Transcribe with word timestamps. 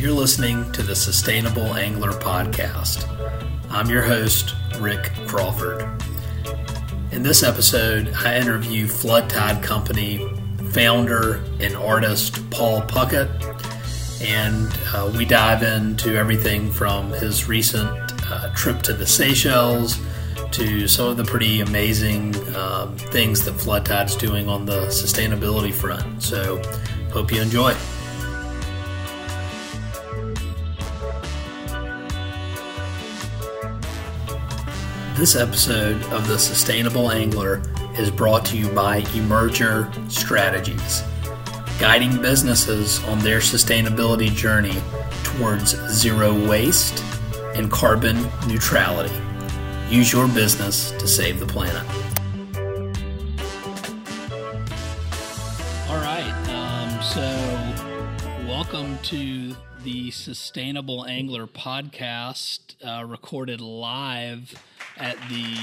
You're 0.00 0.12
listening 0.12 0.72
to 0.72 0.82
the 0.82 0.96
Sustainable 0.96 1.74
Angler 1.74 2.12
Podcast. 2.12 3.06
I'm 3.68 3.90
your 3.90 4.00
host, 4.00 4.54
Rick 4.78 5.12
Crawford. 5.26 5.86
In 7.12 7.22
this 7.22 7.42
episode, 7.42 8.10
I 8.14 8.38
interview 8.38 8.86
Flood 8.88 9.28
Tide 9.28 9.62
Company 9.62 10.26
founder 10.70 11.44
and 11.60 11.76
artist 11.76 12.48
Paul 12.48 12.80
Puckett, 12.80 13.28
and 14.22 14.72
uh, 14.94 15.12
we 15.14 15.26
dive 15.26 15.62
into 15.62 16.16
everything 16.16 16.72
from 16.72 17.10
his 17.10 17.46
recent 17.46 17.90
uh, 18.30 18.54
trip 18.54 18.80
to 18.84 18.94
the 18.94 19.06
Seychelles 19.06 20.00
to 20.52 20.88
some 20.88 21.08
of 21.08 21.18
the 21.18 21.24
pretty 21.24 21.60
amazing 21.60 22.34
um, 22.56 22.96
things 22.96 23.44
that 23.44 23.52
Flood 23.52 23.84
Tide's 23.84 24.16
doing 24.16 24.48
on 24.48 24.64
the 24.64 24.86
sustainability 24.86 25.74
front. 25.74 26.22
So, 26.22 26.56
hope 27.12 27.30
you 27.30 27.42
enjoy. 27.42 27.76
This 35.20 35.36
episode 35.36 36.02
of 36.04 36.26
The 36.28 36.38
Sustainable 36.38 37.10
Angler 37.10 37.60
is 37.98 38.10
brought 38.10 38.42
to 38.46 38.56
you 38.56 38.70
by 38.70 39.02
Emerger 39.02 40.10
Strategies, 40.10 41.02
guiding 41.78 42.22
businesses 42.22 43.04
on 43.04 43.18
their 43.18 43.40
sustainability 43.40 44.34
journey 44.34 44.72
towards 45.22 45.76
zero 45.90 46.32
waste 46.48 47.04
and 47.54 47.70
carbon 47.70 48.26
neutrality. 48.48 49.14
Use 49.90 50.10
your 50.10 50.26
business 50.26 50.92
to 50.92 51.06
save 51.06 51.38
the 51.38 51.44
planet. 51.44 51.84
All 55.90 56.00
right. 56.00 56.32
Um, 56.48 57.02
so, 57.02 58.46
welcome 58.48 58.96
to 59.02 59.54
the 59.84 60.10
Sustainable 60.12 61.04
Angler 61.04 61.46
podcast, 61.46 62.74
uh, 62.82 63.04
recorded 63.04 63.60
live 63.60 64.54
at 65.00 65.16
the 65.28 65.56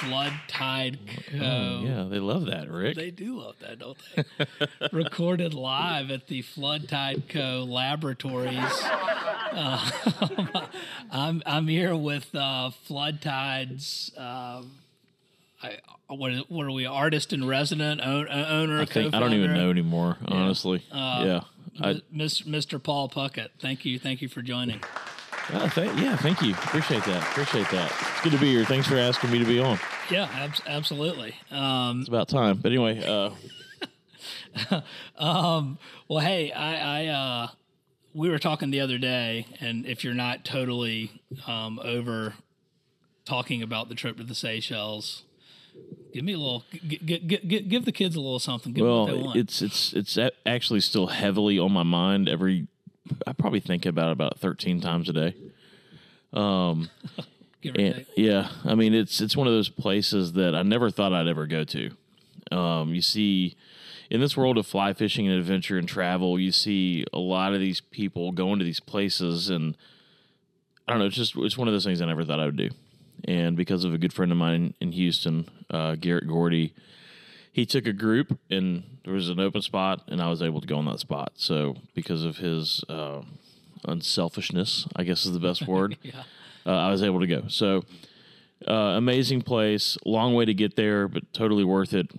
Flood 0.00 0.32
Tide 0.46 0.98
Co. 1.30 1.38
Oh, 1.40 1.82
yeah, 1.84 2.04
they 2.08 2.18
love 2.18 2.46
that, 2.46 2.70
Rick. 2.70 2.96
They 2.96 3.10
do 3.10 3.40
love 3.40 3.56
that, 3.60 3.78
don't 3.78 3.96
they? 4.14 4.46
recorded 4.92 5.54
live 5.54 6.10
at 6.10 6.26
the 6.26 6.42
Flood 6.42 6.88
Tide 6.88 7.24
Co. 7.28 7.64
laboratories. 7.68 8.58
Uh, 9.52 9.90
I'm 11.10 11.42
I'm 11.46 11.66
here 11.66 11.96
with 11.96 12.34
uh, 12.34 12.70
Flood 12.84 13.22
Tide's. 13.22 14.12
Uh, 14.14 14.64
I, 15.62 15.78
what, 16.08 16.32
what 16.50 16.66
are 16.66 16.72
we? 16.72 16.84
Artist 16.84 17.32
in 17.32 17.46
resident, 17.46 18.02
own, 18.02 18.28
owner, 18.28 18.82
I, 18.82 18.84
think, 18.84 19.14
I 19.14 19.20
don't 19.20 19.32
even 19.32 19.54
know 19.54 19.70
anymore, 19.70 20.18
honestly. 20.26 20.84
Uh, 20.92 21.22
yeah, 21.24 21.40
I, 21.80 21.94
Mr. 22.12 22.82
Paul 22.82 23.08
Puckett. 23.08 23.48
Thank 23.58 23.86
you, 23.86 23.98
thank 23.98 24.20
you 24.20 24.28
for 24.28 24.42
joining. 24.42 24.80
Oh, 25.52 25.68
th- 25.68 25.94
yeah, 25.96 26.16
thank 26.16 26.42
you. 26.42 26.54
Appreciate 26.54 27.04
that. 27.04 27.22
Appreciate 27.22 27.68
that. 27.70 27.90
It's 27.90 28.20
good 28.22 28.32
to 28.32 28.38
be 28.38 28.50
here. 28.52 28.64
Thanks 28.64 28.88
for 28.88 28.96
asking 28.96 29.30
me 29.30 29.38
to 29.38 29.44
be 29.44 29.60
on. 29.60 29.78
Yeah, 30.10 30.28
ab- 30.32 30.54
absolutely. 30.66 31.36
Um, 31.50 32.00
it's 32.00 32.08
about 32.08 32.28
time. 32.28 32.58
But 32.58 32.72
anyway, 32.72 33.02
uh... 33.04 33.30
um, 35.18 35.78
well, 36.08 36.20
hey, 36.20 36.50
I, 36.50 37.04
I 37.04 37.06
uh, 37.06 37.48
we 38.14 38.28
were 38.28 38.38
talking 38.38 38.70
the 38.70 38.80
other 38.80 38.98
day, 38.98 39.46
and 39.60 39.86
if 39.86 40.02
you're 40.02 40.14
not 40.14 40.44
totally 40.44 41.22
um, 41.46 41.78
over 41.84 42.34
talking 43.24 43.62
about 43.62 43.88
the 43.88 43.94
trip 43.94 44.16
to 44.16 44.24
the 44.24 44.34
Seychelles, 44.34 45.24
give 46.12 46.24
me 46.24 46.32
a 46.32 46.38
little, 46.38 46.64
g- 46.72 46.98
g- 47.04 47.18
g- 47.18 47.60
give 47.60 47.84
the 47.84 47.92
kids 47.92 48.16
a 48.16 48.20
little 48.20 48.38
something. 48.38 48.72
Give 48.72 48.86
well, 48.86 49.32
it's 49.36 49.60
it's 49.62 49.92
it's 49.92 50.18
actually 50.46 50.80
still 50.80 51.08
heavily 51.08 51.58
on 51.58 51.72
my 51.72 51.82
mind 51.82 52.28
every 52.28 52.66
I 53.26 53.32
probably 53.32 53.60
think 53.60 53.86
about 53.86 54.08
it 54.08 54.12
about 54.12 54.38
13 54.38 54.80
times 54.80 55.08
a 55.08 55.12
day. 55.12 55.34
Um, 56.32 56.90
and, 57.64 58.06
yeah, 58.16 58.50
I 58.64 58.74
mean 58.74 58.94
it's 58.94 59.20
it's 59.20 59.36
one 59.36 59.46
of 59.46 59.52
those 59.52 59.68
places 59.68 60.32
that 60.34 60.54
I 60.54 60.62
never 60.62 60.90
thought 60.90 61.12
I'd 61.12 61.28
ever 61.28 61.46
go 61.46 61.64
to. 61.64 61.90
Um, 62.52 62.94
you 62.94 63.02
see, 63.02 63.56
in 64.10 64.20
this 64.20 64.36
world 64.36 64.58
of 64.58 64.66
fly 64.66 64.92
fishing 64.92 65.26
and 65.26 65.38
adventure 65.38 65.78
and 65.78 65.88
travel, 65.88 66.38
you 66.38 66.52
see 66.52 67.04
a 67.12 67.18
lot 67.18 67.54
of 67.54 67.60
these 67.60 67.80
people 67.80 68.32
going 68.32 68.58
to 68.58 68.64
these 68.64 68.80
places, 68.80 69.48
and 69.48 69.76
I 70.86 70.92
don't 70.92 71.00
know. 71.00 71.06
It's 71.06 71.16
just 71.16 71.34
it's 71.36 71.58
one 71.58 71.68
of 71.68 71.74
those 71.74 71.84
things 71.84 72.00
I 72.00 72.06
never 72.06 72.24
thought 72.24 72.40
I 72.40 72.46
would 72.46 72.56
do. 72.56 72.70
And 73.24 73.56
because 73.56 73.84
of 73.84 73.94
a 73.94 73.98
good 73.98 74.12
friend 74.12 74.30
of 74.30 74.38
mine 74.38 74.74
in 74.80 74.92
Houston, 74.92 75.48
uh, 75.70 75.96
Garrett 75.96 76.28
Gordy, 76.28 76.74
he 77.56 77.64
took 77.64 77.86
a 77.86 77.92
group 77.94 78.38
and 78.50 78.82
there 79.02 79.14
was 79.14 79.30
an 79.30 79.40
open 79.40 79.62
spot 79.62 80.02
and 80.08 80.20
I 80.20 80.28
was 80.28 80.42
able 80.42 80.60
to 80.60 80.66
go 80.66 80.76
on 80.76 80.84
that 80.84 81.00
spot. 81.00 81.32
So 81.36 81.76
because 81.94 82.22
of 82.22 82.36
his 82.36 82.84
uh, 82.86 83.22
unselfishness, 83.86 84.86
I 84.94 85.04
guess 85.04 85.24
is 85.24 85.32
the 85.32 85.40
best 85.40 85.62
word, 85.66 85.96
yeah. 86.02 86.24
uh, 86.66 86.76
I 86.76 86.90
was 86.90 87.02
able 87.02 87.20
to 87.20 87.26
go. 87.26 87.44
So 87.48 87.82
uh, 88.68 88.98
amazing 88.98 89.40
place, 89.40 89.96
long 90.04 90.34
way 90.34 90.44
to 90.44 90.52
get 90.52 90.76
there, 90.76 91.08
but 91.08 91.32
totally 91.32 91.64
worth 91.64 91.94
it. 91.94 92.10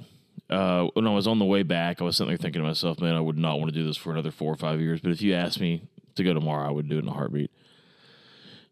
Uh, 0.50 0.88
when 0.96 1.06
I 1.06 1.14
was 1.14 1.28
on 1.28 1.38
the 1.38 1.46
way 1.46 1.62
back, 1.62 2.02
I 2.02 2.04
was 2.04 2.18
sitting 2.18 2.30
there 2.30 2.38
thinking 2.38 2.64
to 2.64 2.68
myself, 2.68 3.00
man, 3.00 3.14
I 3.14 3.22
would 3.22 3.38
not 3.38 3.60
want 3.60 3.72
to 3.72 3.80
do 3.80 3.86
this 3.86 3.96
for 3.96 4.12
another 4.12 4.32
four 4.32 4.52
or 4.52 4.58
five 4.58 4.82
years. 4.82 5.02
But 5.02 5.12
if 5.12 5.22
you 5.22 5.36
asked 5.36 5.60
me 5.60 5.84
to 6.16 6.24
go 6.24 6.34
tomorrow, 6.34 6.68
I 6.68 6.72
would 6.72 6.90
do 6.90 6.98
it 6.98 7.04
in 7.04 7.10
a 7.10 7.14
heartbeat. 7.14 7.52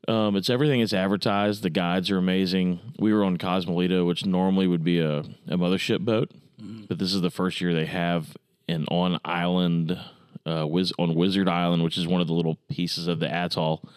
Um, 0.08 0.36
it's 0.36 0.50
everything 0.50 0.80
it's 0.80 0.94
advertised. 0.94 1.62
The 1.62 1.70
guides 1.70 2.10
are 2.10 2.18
amazing. 2.18 2.80
We 2.98 3.14
were 3.14 3.24
on 3.24 3.38
Cosmoledo, 3.38 4.08
which 4.08 4.26
normally 4.26 4.66
would 4.66 4.84
be 4.84 5.00
a, 5.00 5.20
a 5.20 5.58
mothership 5.58 6.00
boat. 6.00 6.32
But 6.88 7.00
this 7.00 7.14
is 7.14 7.22
the 7.22 7.30
first 7.32 7.62
year 7.62 7.74
they 7.74 7.86
have 7.86 8.36
an 8.68 8.86
on 8.90 9.20
island, 9.26 10.00
uh, 10.46 10.66
Wiz- 10.68 10.94
on 11.00 11.16
Wizard 11.16 11.48
Island, 11.48 11.84
which 11.84 11.98
is 11.98 12.08
one 12.08 12.22
of 12.22 12.28
the 12.28 12.34
little 12.34 12.58
pieces 12.70 13.08
of 13.08 13.20
the 13.20 13.32
atoll. 13.32 13.88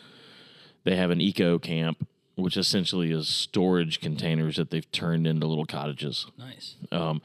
They 0.85 0.97
have 0.97 1.11
an 1.11 1.21
eco 1.21 1.59
camp, 1.59 2.07
which 2.37 2.57
essentially 2.57 3.11
is 3.13 3.29
storage 3.29 4.01
containers 4.01 4.57
that 4.57 4.71
they've 4.71 4.91
turned 4.93 5.27
into 5.27 5.47
little 5.47 5.67
cottages. 5.67 6.27
Nice. 6.39 6.77
Um, 6.93 7.21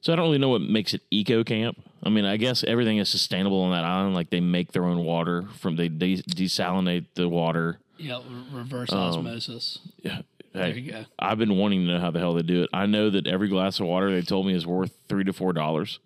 so 0.00 0.12
I 0.12 0.16
don't 0.16 0.26
really 0.26 0.38
know 0.38 0.48
what 0.48 0.62
makes 0.62 0.94
it 0.94 1.02
eco 1.10 1.44
camp. 1.44 1.78
I 2.02 2.08
mean, 2.08 2.24
I 2.24 2.36
guess 2.36 2.64
everything 2.64 2.98
is 2.98 3.08
sustainable 3.08 3.60
on 3.62 3.72
that 3.72 3.84
island. 3.84 4.14
Like 4.14 4.30
they 4.30 4.40
make 4.40 4.72
their 4.72 4.84
own 4.84 5.04
water 5.04 5.46
from 5.58 5.76
they 5.76 5.88
de- 5.88 6.22
desalinate 6.22 7.06
the 7.14 7.28
water. 7.28 7.78
Yeah, 7.98 8.20
reverse 8.52 8.90
um, 8.92 8.98
osmosis. 8.98 9.78
Yeah, 10.02 10.22
Hey, 10.52 10.58
there 10.58 10.78
you 10.78 10.92
go. 10.92 11.04
I've 11.18 11.38
been 11.38 11.56
wanting 11.56 11.86
to 11.86 11.92
know 11.92 12.00
how 12.00 12.10
the 12.10 12.18
hell 12.18 12.34
they 12.34 12.42
do 12.42 12.62
it. 12.62 12.70
I 12.72 12.86
know 12.86 13.10
that 13.10 13.26
every 13.26 13.48
glass 13.48 13.78
of 13.80 13.86
water 13.86 14.10
they 14.12 14.22
told 14.22 14.46
me 14.46 14.54
is 14.54 14.66
worth 14.66 14.92
three 15.08 15.24
to 15.24 15.32
four 15.32 15.52
dollars. 15.52 16.00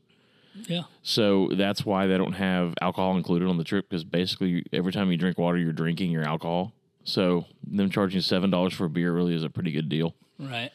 Yeah. 0.68 0.82
So 1.02 1.50
that's 1.54 1.84
why 1.84 2.06
they 2.06 2.16
don't 2.16 2.34
have 2.34 2.74
alcohol 2.80 3.16
included 3.16 3.48
on 3.48 3.58
the 3.58 3.64
trip 3.64 3.88
because 3.88 4.04
basically 4.04 4.64
every 4.72 4.92
time 4.92 5.10
you 5.10 5.16
drink 5.16 5.38
water, 5.38 5.58
you're 5.58 5.72
drinking 5.72 6.10
your 6.10 6.24
alcohol. 6.24 6.72
So 7.04 7.46
them 7.66 7.90
charging 7.90 8.20
seven 8.20 8.50
dollars 8.50 8.74
for 8.74 8.84
a 8.84 8.90
beer 8.90 9.12
really 9.12 9.34
is 9.34 9.42
a 9.42 9.50
pretty 9.50 9.72
good 9.72 9.88
deal. 9.88 10.14
Right. 10.38 10.70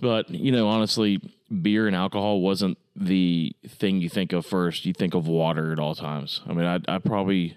But 0.00 0.30
you 0.30 0.50
know, 0.50 0.68
honestly, 0.68 1.20
beer 1.62 1.86
and 1.86 1.94
alcohol 1.94 2.40
wasn't 2.40 2.78
the 2.96 3.54
thing 3.68 4.00
you 4.00 4.08
think 4.08 4.32
of 4.32 4.46
first. 4.46 4.86
You 4.86 4.92
think 4.92 5.14
of 5.14 5.26
water 5.26 5.72
at 5.72 5.78
all 5.78 5.94
times. 5.94 6.40
I 6.48 6.52
mean, 6.52 6.66
I, 6.66 6.80
I 6.88 6.98
probably, 6.98 7.56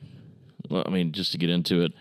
I 0.72 0.89
mean, 0.89 1.12
just 1.12 1.31
to 1.31 1.38
get 1.38 1.50
into 1.50 1.81
it, 1.81 1.94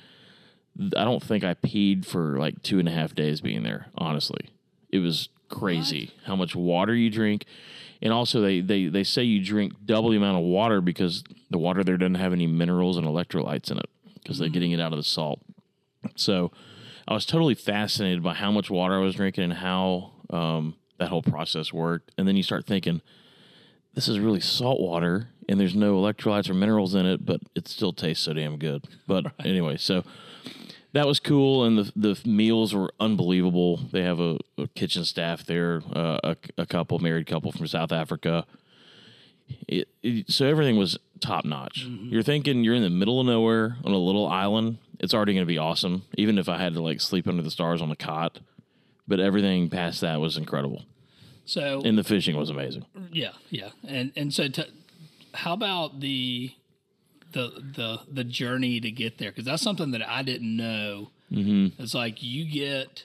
I 0.79 1.05
don't 1.05 1.23
think 1.23 1.45
I 1.45 1.55
peed 1.55 2.05
for 2.05 2.39
like 2.39 2.63
two 2.63 2.79
and 2.79 2.89
a 2.89 2.93
half 2.93 3.15
days 3.15 3.41
being 3.41 3.63
there. 3.63 3.87
Honestly, 3.97 4.51
it 4.91 4.99
was 4.99 5.29
crazy 5.49 6.13
what? 6.15 6.27
how 6.27 6.37
much 6.37 6.57
water 6.57 6.95
you 6.95 7.11
drink, 7.11 7.45
and 8.01 8.13
also 8.13 8.41
they 8.41 8.61
they 8.61 8.87
they 8.87 9.05
say 9.05 9.23
you 9.23 9.45
drink 9.45 9.75
double 9.85 10.11
the 10.11 10.17
amount 10.17 10.39
of 10.39 10.45
water 10.45 10.81
because 10.81 11.25
the 11.51 11.59
water 11.59 11.85
there 11.85 11.97
doesn't 11.97 12.15
have 12.15 12.33
any 12.33 12.47
minerals 12.47 12.97
and 12.97 13.07
electrolytes 13.07 13.71
in 13.71 13.79
it 13.79 13.91
because 14.23 14.37
mm. 14.37 14.41
they're 14.41 14.49
getting 14.49 14.73
it 14.73 14.81
out 14.81 14.93
of 14.93 14.99
the 14.99 15.05
salt. 15.05 15.41
So 16.17 16.53
I 17.07 17.15
was 17.15 17.27
totally 17.27 17.55
fascinated 17.55 18.23
by 18.23 18.35
how 18.35 18.51
much 18.51 18.71
water 18.71 18.95
I 18.95 18.99
was 18.99 19.17
drinking 19.17 19.45
and 19.45 19.53
how 19.55 20.13
um, 20.31 20.77
that 20.99 21.09
whole 21.09 21.23
process 21.23 21.73
worked. 21.73 22.13
And 22.17 22.27
then 22.27 22.37
you 22.37 22.43
start 22.43 22.67
thinking, 22.67 23.03
this 23.95 24.09
is 24.09 24.19
really 24.19 24.41
salt 24.41 24.81
water 24.81 25.29
and 25.49 25.61
there's 25.61 25.75
no 25.75 25.97
electrolytes 25.97 26.49
or 26.49 26.55
minerals 26.55 26.95
in 26.95 27.07
it, 27.07 27.25
but 27.25 27.41
it 27.55 27.69
still 27.69 27.93
tastes 27.93 28.25
so 28.25 28.33
damn 28.33 28.59
good. 28.59 28.85
But 29.07 29.25
right. 29.39 29.47
anyway, 29.47 29.77
so 29.77 30.05
that 30.93 31.07
was 31.07 31.21
cool, 31.21 31.65
and 31.65 31.79
the 31.79 31.93
the 31.97 32.29
meals 32.29 32.75
were 32.75 32.93
unbelievable. 33.01 33.79
They 33.91 34.03
have 34.03 34.21
a, 34.21 34.39
a 34.59 34.69
kitchen 34.69 35.05
staff 35.05 35.45
there, 35.45 35.83
uh, 35.95 36.19
a, 36.23 36.37
a 36.59 36.67
couple 36.67 36.99
married 36.99 37.27
couple 37.27 37.53
from 37.53 37.67
South 37.67 37.93
Africa. 37.93 38.47
It, 39.69 39.89
it, 40.03 40.31
so 40.31 40.47
everything 40.47 40.77
was 40.77 40.99
top 41.21 41.45
notch. 41.45 41.87
Mm-hmm. 41.87 42.09
You're 42.09 42.23
thinking 42.23 42.65
you're 42.65 42.75
in 42.75 42.83
the 42.83 42.91
middle 42.91 43.21
of 43.21 43.27
nowhere 43.27 43.77
on 43.85 43.93
a 43.93 43.99
little 43.99 44.27
island. 44.27 44.79
It's 44.99 45.15
already 45.15 45.33
going 45.33 45.43
to 45.43 45.53
be 45.53 45.59
awesome, 45.59 46.05
even 46.17 46.39
if 46.39 46.49
I 46.49 46.59
had 46.59 46.75
to 46.75 46.83
like 46.83 47.01
sleep 47.01 47.27
under 47.27 47.43
the 47.43 47.51
stars 47.51 47.83
on 47.83 47.91
a 47.91 47.97
cot. 47.97 48.41
But 49.09 49.19
everything 49.19 49.69
past 49.69 50.01
that 50.03 50.21
was 50.21 50.37
incredible. 50.37 50.85
So 51.45 51.83
and 51.85 51.99
the 51.99 52.05
fishing 52.05 52.37
was 52.37 52.51
amazing. 52.51 52.87
Yeah, 53.11 53.33
yeah, 53.51 53.71
and 53.87 54.13
and 54.15 54.33
so 54.33 54.49
to, 54.49 54.69
how 55.35 55.55
about 55.55 56.01
the 56.01 56.53
the 57.33 57.51
the 57.77 58.01
the 58.11 58.25
journey 58.25 58.81
to 58.81 58.91
get 58.91 59.19
there 59.19 59.31
because 59.31 59.45
that's 59.45 59.63
something 59.63 59.91
that 59.93 60.09
I 60.09 60.23
didn't 60.23 60.57
know. 60.57 61.11
Mm-hmm. 61.31 61.83
It's 61.83 61.95
like 61.95 62.23
you 62.23 62.45
get 62.45 63.05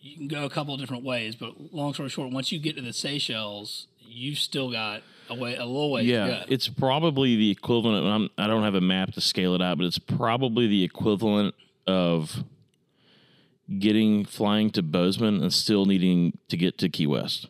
you 0.00 0.16
can 0.16 0.28
go 0.28 0.44
a 0.44 0.50
couple 0.50 0.76
different 0.76 1.04
ways, 1.04 1.34
but 1.34 1.72
long 1.74 1.94
story 1.94 2.08
short, 2.10 2.30
once 2.30 2.52
you 2.52 2.58
get 2.58 2.76
to 2.76 2.82
the 2.82 2.92
Seychelles, 2.92 3.86
you've 4.06 4.38
still 4.38 4.70
got 4.70 5.02
a 5.30 5.34
way, 5.34 5.56
a 5.56 5.64
little 5.64 5.90
way. 5.90 6.02
Yeah, 6.02 6.24
to 6.26 6.30
go. 6.32 6.42
it's 6.48 6.68
probably 6.68 7.36
the 7.36 7.50
equivalent. 7.50 8.06
I'm, 8.06 8.28
I 8.36 8.46
don't 8.46 8.62
have 8.64 8.74
a 8.74 8.80
map 8.82 9.12
to 9.14 9.20
scale 9.22 9.54
it 9.54 9.62
out, 9.62 9.78
but 9.78 9.84
it's 9.86 9.98
probably 9.98 10.66
the 10.66 10.84
equivalent 10.84 11.54
of 11.86 12.44
getting 13.78 14.24
flying 14.24 14.70
to 14.70 14.82
Bozeman 14.82 15.40
and 15.42 15.52
still 15.52 15.86
needing 15.86 16.36
to 16.48 16.56
get 16.56 16.76
to 16.78 16.88
Key 16.88 17.06
West. 17.06 17.48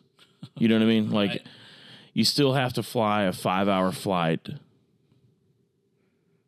You 0.57 0.67
know 0.69 0.75
what 0.75 0.83
I 0.83 0.87
mean? 0.87 1.11
Like, 1.11 1.29
Right. 1.31 1.47
you 2.13 2.23
still 2.23 2.53
have 2.53 2.71
to 2.73 2.83
fly 2.83 3.23
a 3.23 3.33
five-hour 3.33 3.91
flight. 3.91 4.47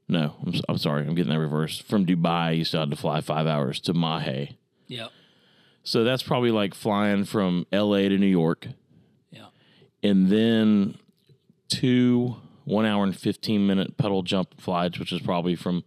No, 0.10 0.36
I'm, 0.46 0.54
I'm 0.70 0.78
sorry, 0.78 1.06
I'm 1.06 1.16
getting 1.16 1.34
that 1.34 1.40
reversed. 1.40 1.84
From 1.84 2.06
Dubai, 2.06 2.58
you 2.58 2.64
still 2.64 2.80
had 2.82 2.92
to 2.92 2.96
fly 2.96 3.20
five 3.22 3.46
hours 3.48 3.80
to 3.82 3.94
Mahe. 3.94 4.56
Yep. 4.88 5.12
So 5.84 6.04
that's 6.04 6.24
probably 6.24 6.52
like 6.52 6.74
flying 6.74 7.26
from 7.26 7.66
L.A. 7.72 8.08
to 8.10 8.18
New 8.18 8.26
York 8.28 8.68
Yeah. 9.32 9.48
and 10.04 10.30
then 10.30 10.98
two 11.70 12.38
one 12.66 12.86
hour 12.86 13.04
and 13.04 13.16
15 13.18 13.66
minute 13.66 13.98
pedal 13.98 14.24
jump 14.24 14.60
flights, 14.60 15.00
which 15.00 15.12
is 15.14 15.22
probably 15.22 15.56
from, 15.56 15.84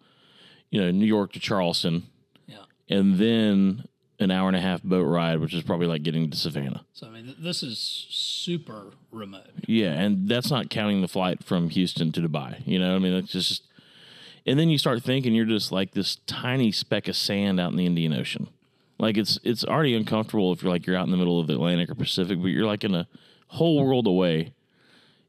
you 0.71 0.81
know, 0.81 0.91
New 0.91 1.05
York 1.07 1.33
to 1.35 1.41
Charleston, 1.41 2.05
Yeah. 2.47 2.65
and 2.89 3.17
then 3.19 3.85
an 4.19 4.31
hour 4.31 4.49
and 4.49 4.57
a 4.57 4.61
half 4.61 4.83
boat 4.83 5.03
ride, 5.05 5.41
which 5.41 5.53
is 5.55 5.63
probably 5.63 5.87
like 5.87 6.03
getting 6.03 6.31
to 6.31 6.37
Savannah. 6.37 6.85
So 6.95 7.07
I 7.07 7.11
mean, 7.11 7.25
th- 7.27 7.37
this 7.39 7.63
is 7.63 7.79
super 7.79 8.93
remote. 9.11 9.49
Yeah, 9.67 9.93
and 9.93 10.29
that's 10.29 10.51
not 10.51 10.71
counting 10.71 11.01
the 11.03 11.09
flight 11.09 11.45
from 11.45 11.69
Houston 11.71 12.13
to 12.13 12.21
Dubai. 12.21 12.63
You 12.67 12.79
know, 12.79 12.97
I 12.97 12.99
mean, 12.99 13.13
it's 13.15 13.33
just, 13.33 13.63
and 14.47 14.59
then 14.59 14.69
you 14.71 14.79
start 14.79 15.03
thinking 15.03 15.35
you're 15.35 15.45
just 15.45 15.71
like 15.73 15.93
this 15.93 16.17
tiny 16.27 16.73
speck 16.73 17.09
of 17.09 17.17
sand 17.17 17.61
out 17.61 17.71
in 17.71 17.77
the 17.77 17.87
Indian 17.87 18.13
Ocean. 18.13 18.49
Like 18.99 19.17
it's 19.17 19.39
it's 19.43 19.65
already 19.65 19.95
uncomfortable 19.95 20.53
if 20.53 20.63
you're 20.63 20.73
like 20.73 20.87
you're 20.87 20.97
out 20.97 21.07
in 21.07 21.11
the 21.11 21.17
middle 21.17 21.41
of 21.41 21.47
the 21.47 21.55
Atlantic 21.55 21.91
or 21.91 21.95
Pacific, 21.95 22.39
but 22.41 22.49
you're 22.49 22.67
like 22.67 22.85
in 22.85 22.95
a 22.95 23.07
whole 23.49 23.85
world 23.85 24.07
away. 24.07 24.53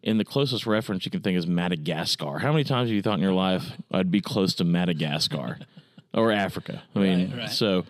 And 0.04 0.20
the 0.20 0.26
closest 0.26 0.66
reference 0.66 1.06
you 1.06 1.12
can 1.12 1.22
think 1.22 1.38
is 1.38 1.46
Madagascar. 1.46 2.40
How 2.40 2.52
many 2.52 2.64
times 2.64 2.90
have 2.90 2.96
you 2.96 3.02
thought 3.04 3.18
in 3.18 3.22
your 3.24 3.34
life 3.34 3.74
I'd 3.92 4.10
be 4.12 4.20
close 4.20 4.56
to 4.56 4.64
Madagascar 4.64 5.60
or 6.14 6.32
Africa? 6.32 6.82
I 6.96 7.00
mean, 7.00 7.30
Right, 7.32 7.40
right. 7.42 7.50
so 7.50 7.86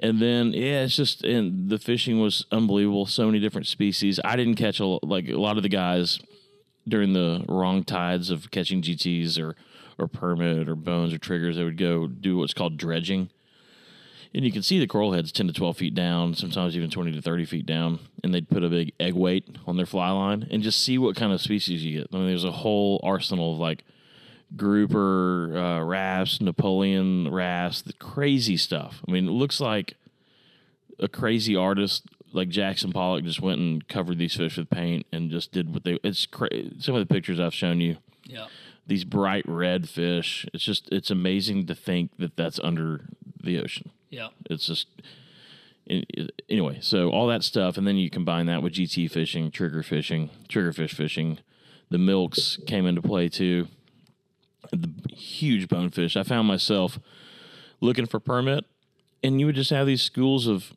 and 0.00 0.20
then 0.20 0.52
yeah, 0.52 0.82
it's 0.84 0.96
just 0.96 1.24
and 1.24 1.70
the 1.70 1.78
fishing 1.78 2.20
was 2.20 2.44
unbelievable. 2.52 3.06
So 3.06 3.26
many 3.26 3.38
different 3.38 3.66
species. 3.66 4.18
I 4.24 4.36
didn't 4.36 4.56
catch 4.56 4.80
a 4.80 4.84
like 5.02 5.28
a 5.28 5.36
lot 5.36 5.56
of 5.56 5.62
the 5.62 5.68
guys 5.68 6.18
during 6.86 7.12
the 7.12 7.44
wrong 7.48 7.84
tides 7.84 8.30
of 8.30 8.50
catching 8.50 8.82
GTs 8.82 9.38
or 9.40 9.54
or 9.98 10.08
permit 10.08 10.68
or 10.68 10.74
bones 10.74 11.12
or 11.12 11.18
triggers. 11.18 11.56
They 11.56 11.64
would 11.64 11.78
go 11.78 12.06
do 12.06 12.38
what's 12.38 12.54
called 12.54 12.76
dredging, 12.76 13.30
and 14.34 14.44
you 14.44 14.52
can 14.52 14.62
see 14.62 14.78
the 14.78 14.86
coral 14.86 15.12
heads 15.12 15.32
ten 15.32 15.46
to 15.46 15.52
twelve 15.52 15.76
feet 15.76 15.94
down, 15.94 16.34
sometimes 16.34 16.76
even 16.76 16.90
twenty 16.90 17.12
to 17.12 17.22
thirty 17.22 17.44
feet 17.44 17.66
down, 17.66 18.00
and 18.22 18.32
they'd 18.32 18.48
put 18.48 18.64
a 18.64 18.68
big 18.68 18.92
egg 19.00 19.14
weight 19.14 19.56
on 19.66 19.76
their 19.76 19.86
fly 19.86 20.10
line 20.10 20.46
and 20.50 20.62
just 20.62 20.82
see 20.82 20.98
what 20.98 21.16
kind 21.16 21.32
of 21.32 21.40
species 21.40 21.84
you 21.84 21.98
get. 21.98 22.08
I 22.12 22.16
mean, 22.16 22.26
there's 22.26 22.44
a 22.44 22.52
whole 22.52 23.00
arsenal 23.02 23.54
of 23.54 23.58
like 23.58 23.84
grouper, 24.56 25.56
uh, 25.56 25.82
wrasse, 25.82 26.40
Napoleon 26.40 27.30
wrasse, 27.30 27.82
the 27.82 27.92
crazy 27.92 28.56
stuff. 28.56 29.02
I 29.06 29.12
mean, 29.12 29.28
it 29.28 29.32
looks 29.32 29.60
like 29.60 29.94
a 30.98 31.08
crazy 31.08 31.54
artist 31.54 32.04
like 32.32 32.48
Jackson 32.48 32.92
Pollock 32.92 33.24
just 33.24 33.40
went 33.40 33.58
and 33.58 33.86
covered 33.88 34.18
these 34.18 34.36
fish 34.36 34.56
with 34.56 34.70
paint 34.70 35.06
and 35.12 35.30
just 35.30 35.52
did 35.52 35.72
what 35.72 35.84
they. 35.84 35.98
It's 36.02 36.26
crazy. 36.26 36.74
some 36.78 36.94
of 36.94 37.06
the 37.06 37.12
pictures 37.12 37.40
I've 37.40 37.54
shown 37.54 37.80
you. 37.80 37.96
Yeah. 38.24 38.46
These 38.88 39.04
bright 39.04 39.44
red 39.46 39.88
fish. 39.88 40.46
It's 40.52 40.64
just 40.64 40.88
it's 40.90 41.10
amazing 41.10 41.66
to 41.66 41.74
think 41.74 42.10
that 42.18 42.36
that's 42.36 42.58
under 42.58 43.04
the 43.42 43.60
ocean. 43.60 43.90
Yeah. 44.10 44.28
It's 44.50 44.66
just 44.66 44.88
anyway. 46.48 46.78
So 46.80 47.10
all 47.10 47.26
that 47.28 47.44
stuff, 47.44 47.76
and 47.76 47.86
then 47.86 47.96
you 47.96 48.10
combine 48.10 48.46
that 48.46 48.62
with 48.62 48.74
GT 48.74 49.10
fishing, 49.10 49.50
trigger 49.50 49.82
fishing, 49.82 50.30
triggerfish 50.48 50.90
fishing. 50.94 51.38
The 51.90 51.98
milks 51.98 52.58
came 52.66 52.86
into 52.86 53.02
play 53.02 53.28
too. 53.28 53.68
The 54.72 54.90
huge 55.12 55.68
bonefish. 55.68 56.16
I 56.16 56.22
found 56.22 56.48
myself 56.48 56.98
looking 57.80 58.06
for 58.06 58.20
permit, 58.20 58.64
and 59.22 59.40
you 59.40 59.46
would 59.46 59.54
just 59.54 59.70
have 59.70 59.86
these 59.86 60.02
schools 60.02 60.46
of, 60.46 60.74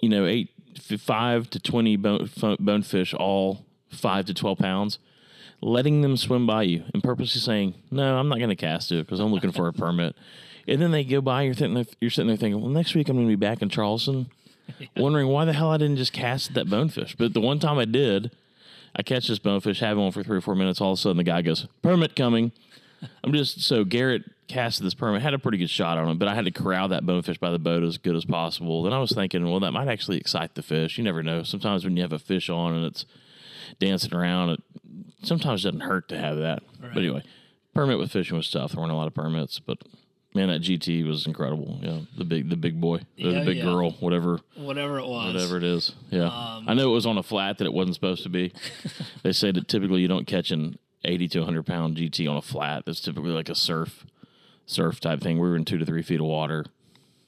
you 0.00 0.08
know, 0.08 0.26
eight, 0.26 0.50
five 0.98 1.50
to 1.50 1.60
twenty 1.60 1.96
bone, 1.96 2.28
bonefish, 2.58 3.14
all 3.14 3.64
five 3.90 4.24
to 4.26 4.34
twelve 4.34 4.58
pounds. 4.58 4.98
Letting 5.60 6.02
them 6.02 6.16
swim 6.16 6.46
by 6.46 6.62
you 6.62 6.84
and 6.92 7.02
purposely 7.02 7.40
saying, 7.40 7.74
"No, 7.90 8.18
I'm 8.18 8.28
not 8.28 8.38
going 8.38 8.50
to 8.50 8.56
cast 8.56 8.92
it 8.92 9.06
because 9.06 9.20
I'm 9.20 9.32
looking 9.32 9.52
for 9.52 9.68
a 9.68 9.72
permit." 9.72 10.14
And 10.66 10.80
then 10.80 10.90
they 10.90 11.04
go 11.04 11.20
by. 11.20 11.42
You're 11.42 11.54
sitting 11.54 11.74
there. 11.74 11.86
You're 12.00 12.10
sitting 12.10 12.28
there 12.28 12.36
thinking, 12.36 12.60
"Well, 12.60 12.70
next 12.70 12.94
week 12.94 13.08
I'm 13.08 13.16
going 13.16 13.28
to 13.28 13.36
be 13.36 13.36
back 13.36 13.62
in 13.62 13.68
Charleston." 13.68 14.30
wondering 14.96 15.28
why 15.28 15.44
the 15.44 15.52
hell 15.52 15.70
I 15.70 15.76
didn't 15.76 15.98
just 15.98 16.14
cast 16.14 16.54
that 16.54 16.70
bonefish. 16.70 17.16
But 17.16 17.34
the 17.34 17.40
one 17.40 17.58
time 17.58 17.76
I 17.76 17.84
did, 17.84 18.30
I 18.96 19.02
catch 19.02 19.28
this 19.28 19.38
bonefish, 19.38 19.80
have 19.80 19.98
him 19.98 20.04
on 20.04 20.12
for 20.12 20.22
three 20.22 20.38
or 20.38 20.40
four 20.40 20.54
minutes. 20.54 20.80
All 20.80 20.92
of 20.92 20.98
a 20.98 21.00
sudden, 21.00 21.18
the 21.18 21.24
guy 21.24 21.42
goes, 21.42 21.66
"Permit 21.82 22.16
coming." 22.16 22.52
I'm 23.22 23.32
just 23.32 23.60
so 23.60 23.84
Garrett 23.84 24.22
casted 24.48 24.86
this 24.86 24.94
permit, 24.94 25.22
had 25.22 25.34
a 25.34 25.38
pretty 25.38 25.58
good 25.58 25.70
shot 25.70 25.98
on 25.98 26.08
it, 26.08 26.18
but 26.18 26.28
I 26.28 26.34
had 26.34 26.44
to 26.44 26.50
corral 26.50 26.88
that 26.88 27.06
bonefish 27.06 27.38
by 27.38 27.50
the 27.50 27.58
boat 27.58 27.82
as 27.82 27.98
good 27.98 28.16
as 28.16 28.24
possible. 28.24 28.82
Then 28.82 28.92
I 28.92 28.98
was 28.98 29.12
thinking, 29.12 29.44
well, 29.50 29.60
that 29.60 29.72
might 29.72 29.88
actually 29.88 30.18
excite 30.18 30.54
the 30.54 30.62
fish. 30.62 30.98
You 30.98 31.04
never 31.04 31.22
know. 31.22 31.42
Sometimes 31.42 31.84
when 31.84 31.96
you 31.96 32.02
have 32.02 32.12
a 32.12 32.18
fish 32.18 32.50
on 32.50 32.74
and 32.74 32.84
it's 32.84 33.06
dancing 33.80 34.14
around, 34.14 34.50
it 34.50 34.60
sometimes 35.22 35.62
doesn't 35.62 35.80
hurt 35.80 36.08
to 36.08 36.18
have 36.18 36.36
that. 36.38 36.62
But 36.80 36.96
anyway, 36.98 37.22
permit 37.74 37.98
with 37.98 38.10
fishing 38.12 38.36
was 38.36 38.50
tough. 38.50 38.72
There 38.72 38.80
weren't 38.80 38.92
a 38.92 38.96
lot 38.96 39.06
of 39.06 39.14
permits, 39.14 39.58
but 39.58 39.78
man, 40.34 40.48
that 40.48 40.62
GT 40.62 41.06
was 41.06 41.26
incredible. 41.26 41.78
Yeah, 41.82 42.00
the 42.16 42.24
big 42.24 42.50
the 42.50 42.56
big 42.56 42.80
boy, 42.80 42.96
or 42.96 43.00
Yeah, 43.16 43.38
the 43.40 43.44
big 43.44 43.56
yeah. 43.58 43.64
girl, 43.64 43.92
whatever 44.00 44.40
Whatever 44.56 44.98
it 44.98 45.06
was. 45.06 45.32
whatever 45.34 45.56
it 45.56 45.64
is. 45.64 45.92
Yeah, 46.10 46.26
Um, 46.26 46.68
I 46.68 46.74
know 46.74 46.90
it 46.90 46.94
was 46.94 47.06
on 47.06 47.18
a 47.18 47.22
flat 47.22 47.58
that 47.58 47.64
it 47.66 47.72
wasn't 47.72 47.94
supposed 47.94 48.22
to 48.24 48.28
be. 48.28 48.52
they 49.22 49.32
say 49.32 49.50
that 49.52 49.68
typically 49.68 50.00
you 50.00 50.08
don't 50.08 50.26
catch 50.26 50.50
an 50.50 50.78
eighty 51.04 51.28
to 51.28 51.44
hundred 51.44 51.66
pound 51.66 51.96
GT 51.96 52.28
on 52.30 52.36
a 52.36 52.42
flat. 52.42 52.84
That's 52.86 53.00
typically 53.00 53.30
like 53.30 53.48
a 53.48 53.54
surf 53.54 54.04
surf 54.66 54.98
type 55.00 55.20
thing. 55.20 55.38
We 55.38 55.48
were 55.48 55.56
in 55.56 55.64
two 55.64 55.78
to 55.78 55.84
three 55.86 56.02
feet 56.02 56.20
of 56.20 56.26
water, 56.26 56.64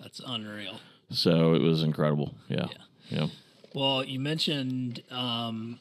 That's 0.01 0.21
unreal. 0.27 0.81
so 1.11 1.55
it 1.55 1.61
was 1.63 1.83
incredible. 1.83 2.35
Yeah, 2.49 2.67
yeah, 3.11 3.27
Well, 3.75 4.03
you 4.05 4.19
mentioned, 4.19 5.03
um, 5.11 5.81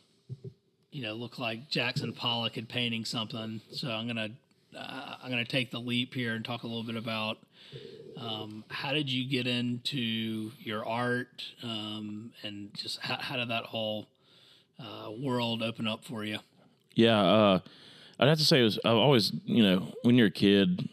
you 0.95 1.01
know, 1.01 1.13
look 1.13 1.37
like 1.37 1.69
Jackson 1.69 2.13
Pollock 2.13 2.55
had 2.55 2.69
painting 2.69 3.03
something. 3.03 3.59
So 3.71 3.89
I'm 3.89 4.07
gonna 4.07 4.29
uh, 4.77 5.15
I'm 5.21 5.29
gonna 5.29 5.43
take 5.43 5.69
the 5.69 5.79
leap 5.79 6.13
here 6.13 6.35
and 6.35 6.45
talk 6.45 6.63
a 6.63 6.67
little 6.67 6.83
bit 6.83 6.95
about 6.95 7.37
um, 8.17 8.63
how 8.69 8.93
did 8.93 9.11
you 9.11 9.29
get 9.29 9.45
into 9.45 10.51
your 10.57 10.85
art 10.85 11.43
um, 11.61 12.31
and 12.43 12.73
just 12.75 12.99
how, 13.01 13.17
how 13.17 13.35
did 13.35 13.49
that 13.49 13.65
whole 13.65 14.07
uh, 14.79 15.11
world 15.11 15.61
open 15.61 15.85
up 15.85 16.05
for 16.05 16.23
you? 16.23 16.39
yeah. 16.93 17.21
Uh, 17.21 17.59
I'd 18.17 18.29
have 18.29 18.37
to 18.37 18.45
say 18.45 18.61
it 18.61 18.63
was. 18.63 18.79
I've 18.85 18.95
always, 18.95 19.33
you 19.43 19.63
know, 19.63 19.91
when 20.03 20.15
you're 20.15 20.27
a 20.27 20.31
kid, 20.31 20.87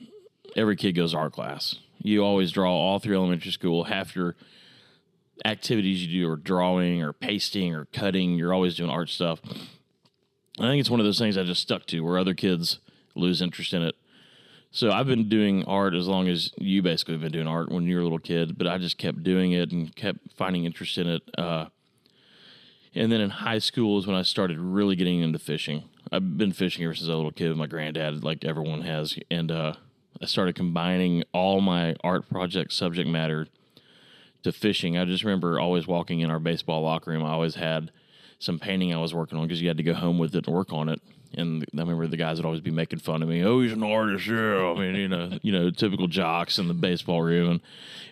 every 0.57 0.75
kid 0.75 0.97
goes 0.97 1.13
to 1.13 1.19
art 1.19 1.33
class. 1.33 1.77
You 1.99 2.25
always 2.25 2.51
draw 2.51 2.73
all 2.73 2.99
through 2.99 3.15
elementary 3.15 3.53
school. 3.53 3.85
Half 3.85 4.17
your 4.17 4.35
activities 5.45 6.05
you 6.05 6.25
do 6.25 6.33
are 6.33 6.37
drawing 6.37 7.05
or 7.05 7.13
pasting 7.13 7.73
or 7.73 7.85
cutting. 7.93 8.33
You're 8.33 8.53
always 8.53 8.75
doing 8.75 8.91
art 8.91 9.09
stuff. 9.09 9.41
I 10.59 10.63
think 10.63 10.81
it's 10.81 10.91
one 10.91 11.01
of 11.01 11.07
those 11.07 11.19
things 11.19 11.39
I 11.39 11.45
just 11.45 11.63
stuck 11.63 11.87
to 11.87 12.01
where 12.01 12.19
other 12.19 12.35
kids 12.35 12.79
lose 13.15 13.41
interest 13.41 13.73
in 13.73 13.83
it. 13.83 13.95
So 14.71 14.91
I've 14.91 15.07
been 15.07 15.29
doing 15.29 15.65
art 15.65 15.95
as 15.95 16.09
long 16.09 16.29
as 16.29 16.51
you 16.57 16.83
basically 16.83 17.15
have 17.15 17.21
been 17.21 17.33
doing 17.33 17.47
art 17.47 17.71
when 17.71 17.85
you 17.85 17.97
were 17.97 18.01
a 18.01 18.05
little 18.05 18.19
kid, 18.19 18.57
but 18.57 18.67
I 18.67 18.79
just 18.79 18.97
kept 18.97 19.23
doing 19.23 19.53
it 19.53 19.71
and 19.71 19.95
kept 19.95 20.33
finding 20.35 20.65
interest 20.65 20.97
in 20.97 21.09
it. 21.09 21.23
Uh, 21.37 21.67
and 22.95 23.11
then 23.11 23.21
in 23.21 23.31
high 23.31 23.59
school 23.59 23.99
is 23.99 24.07
when 24.07 24.17
I 24.17 24.23
started 24.23 24.59
really 24.59 24.97
getting 24.97 25.21
into 25.21 25.39
fishing. 25.39 25.85
I've 26.11 26.37
been 26.37 26.53
fishing 26.53 26.85
ever 26.85 26.95
since 26.95 27.09
I 27.09 27.13
was 27.13 27.15
a 27.15 27.17
little 27.17 27.33
kid 27.33 27.49
with 27.49 27.59
my 27.59 27.67
granddad, 27.67 28.23
like 28.25 28.45
everyone 28.45 28.83
has. 28.83 29.19
And 29.31 29.51
uh, 29.51 29.75
I 30.21 30.27
started 30.27 30.55
combining 30.55 31.25
all 31.33 31.61
my 31.61 31.97
art 32.05 32.29
project 32.29 32.73
subject 32.73 33.09
matter 33.09 33.49
to 34.43 34.53
fishing. 34.53 34.99
I 34.99 35.05
just 35.05 35.25
remember 35.25 35.59
always 35.59 35.87
walking 35.87 36.21
in 36.21 36.31
our 36.31 36.39
baseball 36.39 36.83
locker 36.83 37.11
room. 37.11 37.25
I 37.25 37.31
always 37.31 37.55
had 37.55 37.91
some 38.43 38.59
painting 38.59 38.93
I 38.93 38.99
was 38.99 39.15
working 39.15 39.39
on 39.39 39.47
because 39.47 39.63
you 39.63 39.69
had 39.69 39.77
to 39.77 39.83
go 39.83 39.95
home 39.95 40.19
with 40.19 40.35
it 40.35 40.47
and 40.47 40.55
work 40.55 40.73
on 40.73 40.89
it. 40.89 41.01
And 41.35 41.65
I 41.75 41.81
remember 41.81 42.07
the 42.07 42.17
guys 42.17 42.37
would 42.37 42.45
always 42.45 42.61
be 42.61 42.71
making 42.71 42.99
fun 42.99 43.23
of 43.23 43.29
me. 43.29 43.43
Oh, 43.43 43.61
he's 43.61 43.73
an 43.73 43.83
artist, 43.83 44.27
yeah. 44.27 44.67
I 44.67 44.75
mean, 44.75 44.97
you 44.97 45.09
know, 45.09 45.39
you 45.43 45.53
know, 45.53 45.71
typical 45.71 46.09
jocks 46.09 46.59
in 46.59 46.69
the 46.69 46.75
baseball 46.75 47.23
room. 47.23 47.51
And 47.51 47.61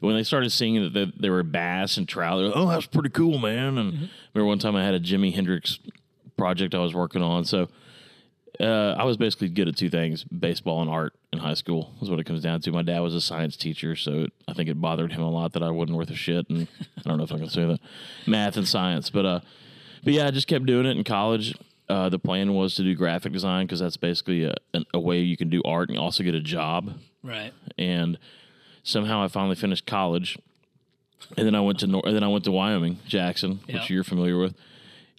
when 0.00 0.14
they 0.14 0.22
started 0.22 0.50
seeing 0.50 0.82
that 0.82 0.94
they, 0.94 1.12
they 1.18 1.28
were 1.28 1.42
bass 1.42 1.96
and 1.96 2.08
trout, 2.08 2.38
they're 2.38 2.46
like, 2.46 2.56
oh, 2.56 2.68
that's 2.68 2.86
pretty 2.86 3.10
cool, 3.10 3.38
man. 3.38 3.76
And 3.76 4.10
remember 4.32 4.46
one 4.46 4.58
time 4.58 4.76
I 4.76 4.84
had 4.84 4.94
a 4.94 5.00
Jimi 5.00 5.34
Hendrix 5.34 5.78
project 6.38 6.74
I 6.74 6.78
was 6.78 6.94
working 6.94 7.22
on. 7.22 7.44
So 7.44 7.68
uh, 8.60 8.94
I 8.98 9.04
was 9.04 9.16
basically 9.16 9.48
good 9.48 9.68
at 9.68 9.76
two 9.76 9.90
things: 9.90 10.24
baseball 10.24 10.82
and 10.82 10.90
art 10.90 11.14
in 11.32 11.38
high 11.38 11.54
school. 11.54 11.94
Is 12.02 12.10
what 12.10 12.20
it 12.20 12.24
comes 12.24 12.42
down 12.42 12.60
to. 12.62 12.72
My 12.72 12.82
dad 12.82 13.00
was 13.00 13.14
a 13.14 13.20
science 13.20 13.56
teacher, 13.56 13.96
so 13.96 14.24
it, 14.24 14.32
I 14.46 14.52
think 14.52 14.68
it 14.68 14.80
bothered 14.80 15.12
him 15.12 15.22
a 15.22 15.30
lot 15.30 15.52
that 15.52 15.62
I 15.62 15.70
wasn't 15.70 15.96
worth 15.96 16.10
a 16.10 16.16
shit. 16.16 16.48
And 16.50 16.68
I 16.98 17.08
don't 17.08 17.18
know 17.18 17.24
if 17.24 17.32
I 17.32 17.38
can 17.38 17.48
say 17.48 17.64
that, 17.64 17.80
math 18.26 18.56
and 18.56 18.68
science, 18.68 19.08
but 19.08 19.24
uh, 19.24 19.40
but 20.04 20.12
yeah, 20.12 20.26
I 20.26 20.30
just 20.30 20.46
kept 20.46 20.66
doing 20.66 20.86
it 20.86 20.96
in 20.96 21.04
college. 21.04 21.54
Uh, 21.88 22.08
the 22.08 22.18
plan 22.18 22.54
was 22.54 22.74
to 22.76 22.82
do 22.84 22.94
graphic 22.94 23.32
design 23.32 23.66
because 23.66 23.80
that's 23.80 23.96
basically 23.96 24.44
a, 24.44 24.54
a 24.94 25.00
way 25.00 25.18
you 25.20 25.36
can 25.36 25.48
do 25.50 25.60
art 25.64 25.88
and 25.88 25.98
also 25.98 26.22
get 26.22 26.34
a 26.34 26.40
job. 26.40 26.94
Right. 27.22 27.52
And 27.76 28.16
somehow 28.84 29.22
I 29.24 29.28
finally 29.28 29.56
finished 29.56 29.86
college, 29.86 30.38
and 31.36 31.46
then 31.46 31.54
I 31.54 31.60
went 31.60 31.80
to 31.80 31.86
Nor- 31.88 32.02
and 32.06 32.14
then 32.14 32.22
I 32.22 32.28
went 32.28 32.44
to 32.44 32.52
Wyoming, 32.52 32.98
Jackson, 33.06 33.60
Yeah. 33.66 33.74
which 33.80 33.90
you're 33.90 34.04
familiar 34.04 34.38
with. 34.38 34.54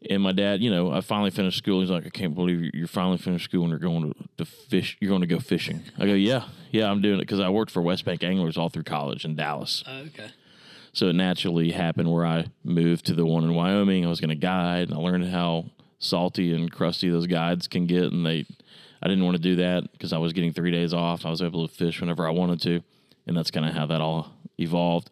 And 0.10 0.24
my 0.24 0.32
dad, 0.32 0.62
you 0.62 0.72
know, 0.72 0.92
I 0.92 1.02
finally 1.02 1.30
finished 1.30 1.60
school. 1.60 1.82
He's 1.82 1.92
like, 1.92 2.08
I 2.08 2.10
can't 2.10 2.34
believe 2.34 2.60
you- 2.62 2.72
you're 2.74 2.88
finally 2.88 3.18
finished 3.20 3.46
school 3.46 3.64
and 3.64 3.70
you're 3.70 3.78
going 3.80 4.12
to, 4.14 4.16
to 4.38 4.46
fish. 4.46 4.98
You're 5.00 5.10
going 5.10 5.22
to 5.22 5.28
go 5.28 5.40
fishing. 5.40 5.84
I 6.00 6.06
go, 6.08 6.14
yeah, 6.14 6.46
yeah, 6.72 6.90
I'm 6.90 7.02
doing 7.02 7.18
it 7.20 7.24
because 7.24 7.40
I 7.40 7.50
worked 7.50 7.70
for 7.72 7.82
West 7.84 8.04
Bank 8.06 8.24
Anglers 8.24 8.58
all 8.58 8.70
through 8.70 8.84
college 8.84 9.26
in 9.26 9.36
Dallas. 9.36 9.84
Oh, 9.88 9.98
okay. 10.08 10.30
So 10.94 11.08
it 11.08 11.16
naturally 11.16 11.72
happened 11.72 12.12
where 12.12 12.26
I 12.26 12.48
moved 12.64 13.06
to 13.06 13.14
the 13.14 13.26
one 13.26 13.44
in 13.44 13.54
Wyoming. 13.54 14.06
I 14.06 14.10
was 14.10 14.20
going 14.20 14.30
to 14.30 14.36
guide, 14.36 14.90
and 14.90 14.94
I 14.94 15.02
learned 15.02 15.30
how 15.30 15.66
salty 16.00 16.54
and 16.54 16.72
crusty 16.72 17.10
those 17.10 17.28
guides 17.28 17.68
can 17.68 17.86
get. 17.86 18.12
And 18.12 18.26
they, 18.26 18.46
I 19.02 19.08
didn't 19.08 19.24
want 19.24 19.38
to 19.38 19.44
do 19.44 19.56
that 19.58 19.92
because 19.94 20.12
I 20.12 20.18
was 20.18 20.34
getting 20.34 20.52
three 20.52 20.72
days 20.72 20.94
off. 20.94 21.26
I 21.26 21.30
was 21.30 21.42
able 21.42 21.68
to 21.68 21.74
fish 21.74 22.02
whenever 22.02 22.28
I 22.28 22.32
wanted 22.32 22.62
to, 22.64 22.84
and 23.26 23.38
that's 23.38 23.52
kind 23.52 23.66
of 23.66 23.74
how 23.74 23.86
that 23.86 24.02
all 24.02 24.34
evolved. 24.58 25.10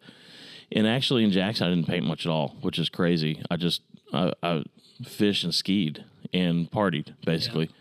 And 0.72 0.86
actually, 0.86 1.24
in 1.24 1.30
Jackson, 1.30 1.66
I 1.66 1.70
didn't 1.70 1.88
paint 1.88 2.06
much 2.06 2.26
at 2.26 2.30
all, 2.30 2.56
which 2.60 2.78
is 2.78 2.88
crazy. 2.88 3.42
I 3.50 3.56
just 3.56 3.82
I, 4.12 4.32
I 4.42 4.62
fished 5.04 5.44
and 5.44 5.54
skied 5.54 6.04
and 6.32 6.70
partied 6.70 7.14
basically. 7.24 7.66
Yeah. 7.66 7.79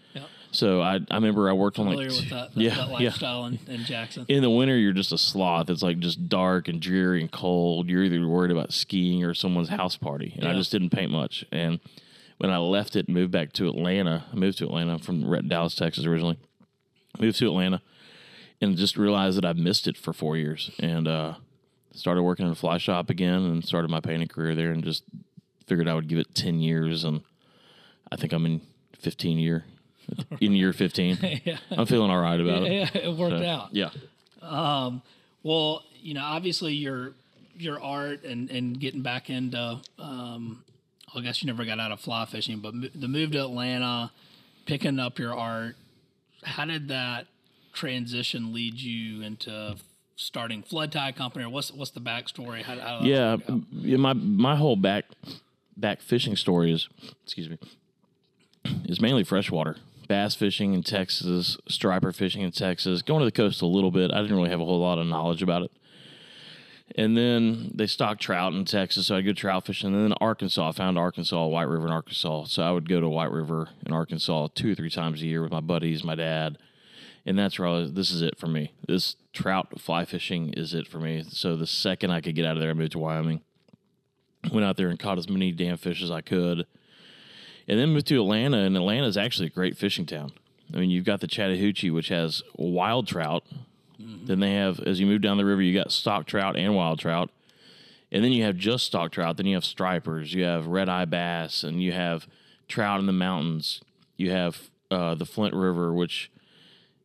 So 0.52 0.82
I 0.82 1.00
I 1.10 1.16
remember 1.16 1.50
I 1.50 1.54
worked 1.54 1.78
Familiar 1.78 2.10
on 2.10 2.16
like 2.16 2.22
with 2.22 2.30
that, 2.30 2.54
that, 2.56 2.62
yeah 2.62 2.76
that 2.76 2.88
yeah. 2.88 3.10
lifestyle 3.10 3.46
in, 3.46 3.60
in 3.68 3.84
Jackson. 3.86 4.26
in 4.28 4.42
the 4.42 4.50
winter 4.50 4.78
you're 4.78 4.94
just 4.94 5.12
a 5.12 5.18
sloth. 5.18 5.70
It's 5.70 5.84
like 5.84 6.00
just 6.00 6.28
dark 6.28 6.68
and 6.68 6.82
dreary 6.82 7.22
and 7.22 7.32
cold. 7.32 7.90
You're 7.90 8.04
either 8.04 8.28
worried 8.28 8.52
about 8.52 8.74
skiing 8.74 9.24
or 9.24 9.34
someone's 9.34 9.70
house 9.70 9.96
party 9.96 10.34
and 10.38 10.48
i 10.48 10.54
just 10.54 10.72
didn't 10.72 10.90
paint 10.90 11.12
much. 11.12 11.46
And 11.52 11.80
when 12.38 12.52
i 12.52 12.58
left 12.58 12.96
it 12.96 13.08
and 13.08 13.16
moved 13.16 13.32
back 13.32 13.54
to 13.54 13.68
atlanta 13.68 14.26
i 14.32 14.36
moved 14.36 14.58
to 14.60 14.66
atlanta. 14.66 15.00
From 15.00 15.48
dallas 15.48 15.76
texas 15.76 16.06
originally. 16.06 16.40
Moved 17.20 17.38
to 17.40 17.48
atlanta 17.48 17.82
and 18.62 18.78
just 18.78 18.98
realized 18.98 19.38
that 19.38 19.46
i 19.46 19.54
missed 19.54 19.88
it 19.88 19.98
for 19.98 20.14
four 20.14 20.36
years. 20.36 20.72
And 20.80 21.08
uh, 21.08 21.36
started 21.94 22.24
working 22.24 22.46
in 22.46 22.52
a 22.52 22.56
fly 22.56 22.78
shop 22.78 23.10
again 23.10 23.44
and 23.44 23.66
started 23.66 23.90
my 23.90 24.00
painting 24.00 24.28
career 24.28 24.56
there 24.56 24.72
and 24.72 24.84
just 24.84 25.04
figured 25.68 25.88
i 25.88 25.94
would 25.94 26.08
give 26.08 26.18
it 26.18 26.34
10 26.34 26.60
years 26.60 27.04
and 27.04 27.22
i 28.12 28.16
think 28.16 28.32
i'm 28.32 28.46
in 28.46 28.62
15 28.98 29.38
year 29.38 29.66
in 30.42 30.54
year 30.54 30.74
15 30.74 31.18
yeah. 31.46 31.58
i'm 31.72 31.86
feeling 31.86 32.10
all 32.12 32.20
right 32.20 32.40
about 32.40 32.64
it 32.64 32.72
yeah, 32.72 32.90
it 32.94 33.16
worked 33.18 33.38
So, 33.38 33.46
out. 33.46 33.70
yeah 33.74 33.90
Well, 35.44 35.84
you 36.02 36.14
know, 36.14 36.24
obviously 36.24 36.74
your 36.74 37.14
your 37.58 37.82
art 37.82 38.24
and 38.24 38.50
and 38.50 38.80
getting 38.80 39.02
back 39.02 39.30
into, 39.30 39.80
um, 39.98 40.64
I 41.16 41.22
guess 41.22 41.42
you 41.42 41.48
never 41.48 41.66
got 41.66 41.80
out 41.80 41.92
of 41.92 42.00
fly 42.00 42.26
fishing, 42.26 42.60
but 42.60 42.74
the 42.94 43.08
move 43.08 43.32
to 43.32 43.42
Atlanta, 43.44 44.12
picking 44.66 45.00
up 45.00 45.18
your 45.20 45.34
art, 45.36 45.76
how 46.44 46.66
did 46.66 46.88
that 46.90 47.28
transition 47.74 48.54
lead 48.54 48.76
you 48.80 49.22
into 49.22 49.76
starting 50.16 50.62
Flood 50.64 50.92
Tide 50.92 51.16
Company, 51.16 51.46
or 51.46 51.50
what's 51.50 51.72
what's 51.72 51.92
the 51.92 52.02
backstory? 52.02 52.62
How, 52.64 52.78
how 52.78 53.00
yeah, 53.02 53.38
yeah, 53.72 53.98
my 53.98 54.14
my 54.14 54.56
whole 54.56 54.76
back 54.76 55.06
back 55.78 56.02
fishing 56.02 56.36
story 56.36 56.72
is 56.74 56.90
excuse 57.24 57.50
me 57.50 57.58
is 58.86 59.00
mainly 59.00 59.24
freshwater 59.24 59.78
bass 60.10 60.36
fishing 60.36 60.74
in 60.74 60.84
Texas, 60.84 61.58
striper 61.70 62.12
fishing 62.12 62.42
in 62.42 62.52
Texas, 62.52 63.02
going 63.02 63.20
to 63.20 63.26
the 63.26 63.32
coast 63.32 63.62
a 63.62 63.66
little 63.66 63.92
bit. 63.92 64.12
I 64.12 64.22
didn't 64.22 64.36
really 64.36 64.50
have 64.50 64.60
a 64.60 64.66
whole 64.66 64.82
lot 64.82 64.98
of 64.98 65.08
knowledge 65.08 65.42
about 65.42 65.62
it. 65.62 65.72
And 66.96 67.16
then 67.16 67.72
they 67.76 67.86
stock 67.86 68.20
trout 68.20 68.52
in 68.52 68.66
Texas, 68.66 69.08
so 69.08 69.16
I 69.16 69.22
go 69.22 69.32
trout 69.32 69.68
fishing. 69.68 69.94
And 69.94 70.04
then 70.04 70.18
Arkansas, 70.20 70.70
I 70.70 70.72
found 70.72 70.98
Arkansas, 70.98 71.46
White 71.46 71.68
River 71.68 71.86
in 71.86 71.94
Arkansas. 71.94 72.46
So 72.46 72.64
I 72.64 72.72
would 72.72 72.90
go 72.90 73.00
to 73.00 73.08
White 73.08 73.32
River 73.32 73.70
in 73.86 73.94
Arkansas 73.94 74.48
two 74.56 74.72
or 74.72 74.76
three 74.76 74.90
times 74.90 75.22
a 75.22 75.28
year 75.28 75.44
with 75.44 75.52
my 75.52 75.62
buddies, 75.62 76.04
my 76.04 76.16
dad. 76.16 76.58
And 77.26 77.38
that's 77.38 77.60
where 77.60 77.68
I 77.68 77.72
was, 77.74 77.94
this 77.94 78.10
is 78.10 78.24
it 78.24 78.40
for 78.40 78.48
me. 78.48 78.74
This 78.88 79.16
trout 79.32 79.80
fly 79.80 80.04
fishing 80.06 80.54
is 80.54 80.74
it 80.74 80.88
for 80.88 81.00
me. 81.00 81.24
So 81.30 81.56
the 81.56 81.68
second 81.68 82.10
I 82.10 82.22
could 82.22 82.34
get 82.34 82.46
out 82.46 82.58
of 82.58 82.62
there, 82.62 82.72
I 82.72 82.74
moved 82.74 82.94
to 82.94 83.00
Wyoming. 83.00 83.42
Went 84.52 84.66
out 84.66 84.78
there 84.78 84.90
and 84.90 84.98
caught 84.98 85.20
as 85.20 85.30
many 85.30 85.52
damn 85.52 85.78
fish 85.78 86.02
as 86.02 86.10
I 86.10 86.22
could. 86.22 86.66
And 87.70 87.80
then 87.80 87.90
moved 87.90 88.08
to 88.08 88.16
Atlanta, 88.20 88.58
and 88.58 88.76
Atlanta 88.76 89.06
is 89.08 89.16
actually 89.16 89.48
a 89.48 89.52
great 89.52 89.78
fishing 89.78 90.06
town. 90.06 90.32
I 90.74 90.78
mean, 90.78 90.90
you've 90.90 91.06
got 91.06 91.22
the 91.22 91.28
Chattahoochee, 91.28 91.92
which 91.92 92.10
has 92.10 92.42
wild 92.56 93.08
trout. 93.08 93.44
Then 94.26 94.40
they 94.40 94.54
have, 94.56 94.80
as 94.80 95.00
you 95.00 95.06
move 95.06 95.22
down 95.22 95.38
the 95.38 95.46
river, 95.46 95.62
you 95.62 95.74
got 95.78 95.92
stock 95.92 96.26
trout 96.26 96.56
and 96.58 96.76
wild 96.76 97.00
trout. 97.00 97.30
And 98.12 98.24
then 98.24 98.32
you 98.32 98.44
have 98.44 98.56
just 98.58 98.86
stock 98.86 99.12
trout. 99.12 99.38
Then 99.38 99.46
you 99.46 99.56
have 99.56 99.66
stripers. 99.66 100.34
You 100.34 100.44
have 100.46 100.66
red 100.68 100.90
eye 100.90 101.06
bass, 101.06 101.64
and 101.64 101.82
you 101.82 101.92
have 101.92 102.28
trout 102.68 103.00
in 103.00 103.06
the 103.06 103.14
mountains. 103.14 103.82
You 104.18 104.32
have 104.32 104.70
uh, 104.90 105.16
the 105.16 105.26
Flint 105.26 105.54
River, 105.54 105.94
which 105.94 106.32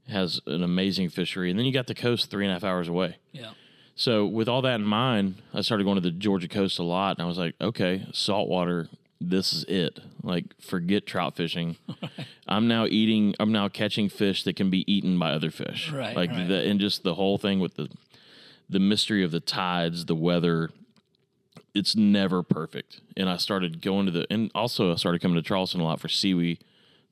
has 0.09 0.41
an 0.47 0.63
amazing 0.63 1.09
fishery. 1.11 1.51
And 1.51 1.59
then 1.59 1.67
you 1.67 1.73
got 1.73 1.89
the 1.89 1.95
coast 1.95 2.31
three 2.31 2.45
and 2.45 2.51
a 2.51 2.55
half 2.55 2.65
hours 2.65 2.89
away. 2.89 3.17
Yeah, 3.33 3.51
So 3.97 4.25
with 4.27 4.49
all 4.49 4.63
that 4.63 4.77
in 4.77 4.85
mind, 4.87 5.37
I 5.53 5.61
started 5.61 5.85
going 5.85 5.97
to 5.97 6.01
the 6.01 6.11
Georgia 6.11 6.49
coast 6.49 6.79
a 6.79 6.83
lot, 6.83 7.17
and 7.19 7.25
I 7.25 7.29
was 7.29 7.39
like, 7.39 7.55
okay, 7.61 8.07
saltwater, 8.13 8.89
this 9.31 9.53
is 9.53 9.65
it. 9.65 10.01
Like, 10.23 10.45
forget 10.61 11.07
trout 11.07 11.37
fishing. 11.37 11.77
I'm 12.49 12.69
now 12.69 12.87
eating. 12.87 13.35
I'm 13.41 13.53
now 13.53 13.69
catching 13.69 14.09
fish 14.09 14.43
that 14.45 14.57
can 14.57 14.71
be 14.71 14.91
eaten 14.93 15.19
by 15.19 15.33
other 15.33 15.51
fish. 15.51 15.91
Right, 15.91 16.15
Like 16.17 16.31
right. 16.31 16.47
the 16.49 16.69
and 16.69 16.79
just 16.81 17.03
the 17.03 17.15
whole 17.15 17.39
thing 17.39 17.61
with 17.61 17.75
the 17.77 17.89
the 18.69 18.79
mystery 18.81 19.23
of 19.25 19.31
the 19.31 19.41
tides, 19.41 20.07
the 20.07 20.15
weather. 20.15 20.71
It's 21.75 21.97
never 21.97 22.43
perfect. 22.45 23.01
And 23.17 23.29
I 23.29 23.37
started 23.37 23.83
going 23.83 24.07
to 24.07 24.13
the 24.13 24.27
and 24.31 24.51
also 24.55 24.93
I 24.93 24.97
started 24.97 25.21
coming 25.21 25.37
to 25.37 25.43
Charleston 25.43 25.81
a 25.81 25.85
lot 25.85 25.99
for 26.01 26.09
Seaweed 26.09 26.63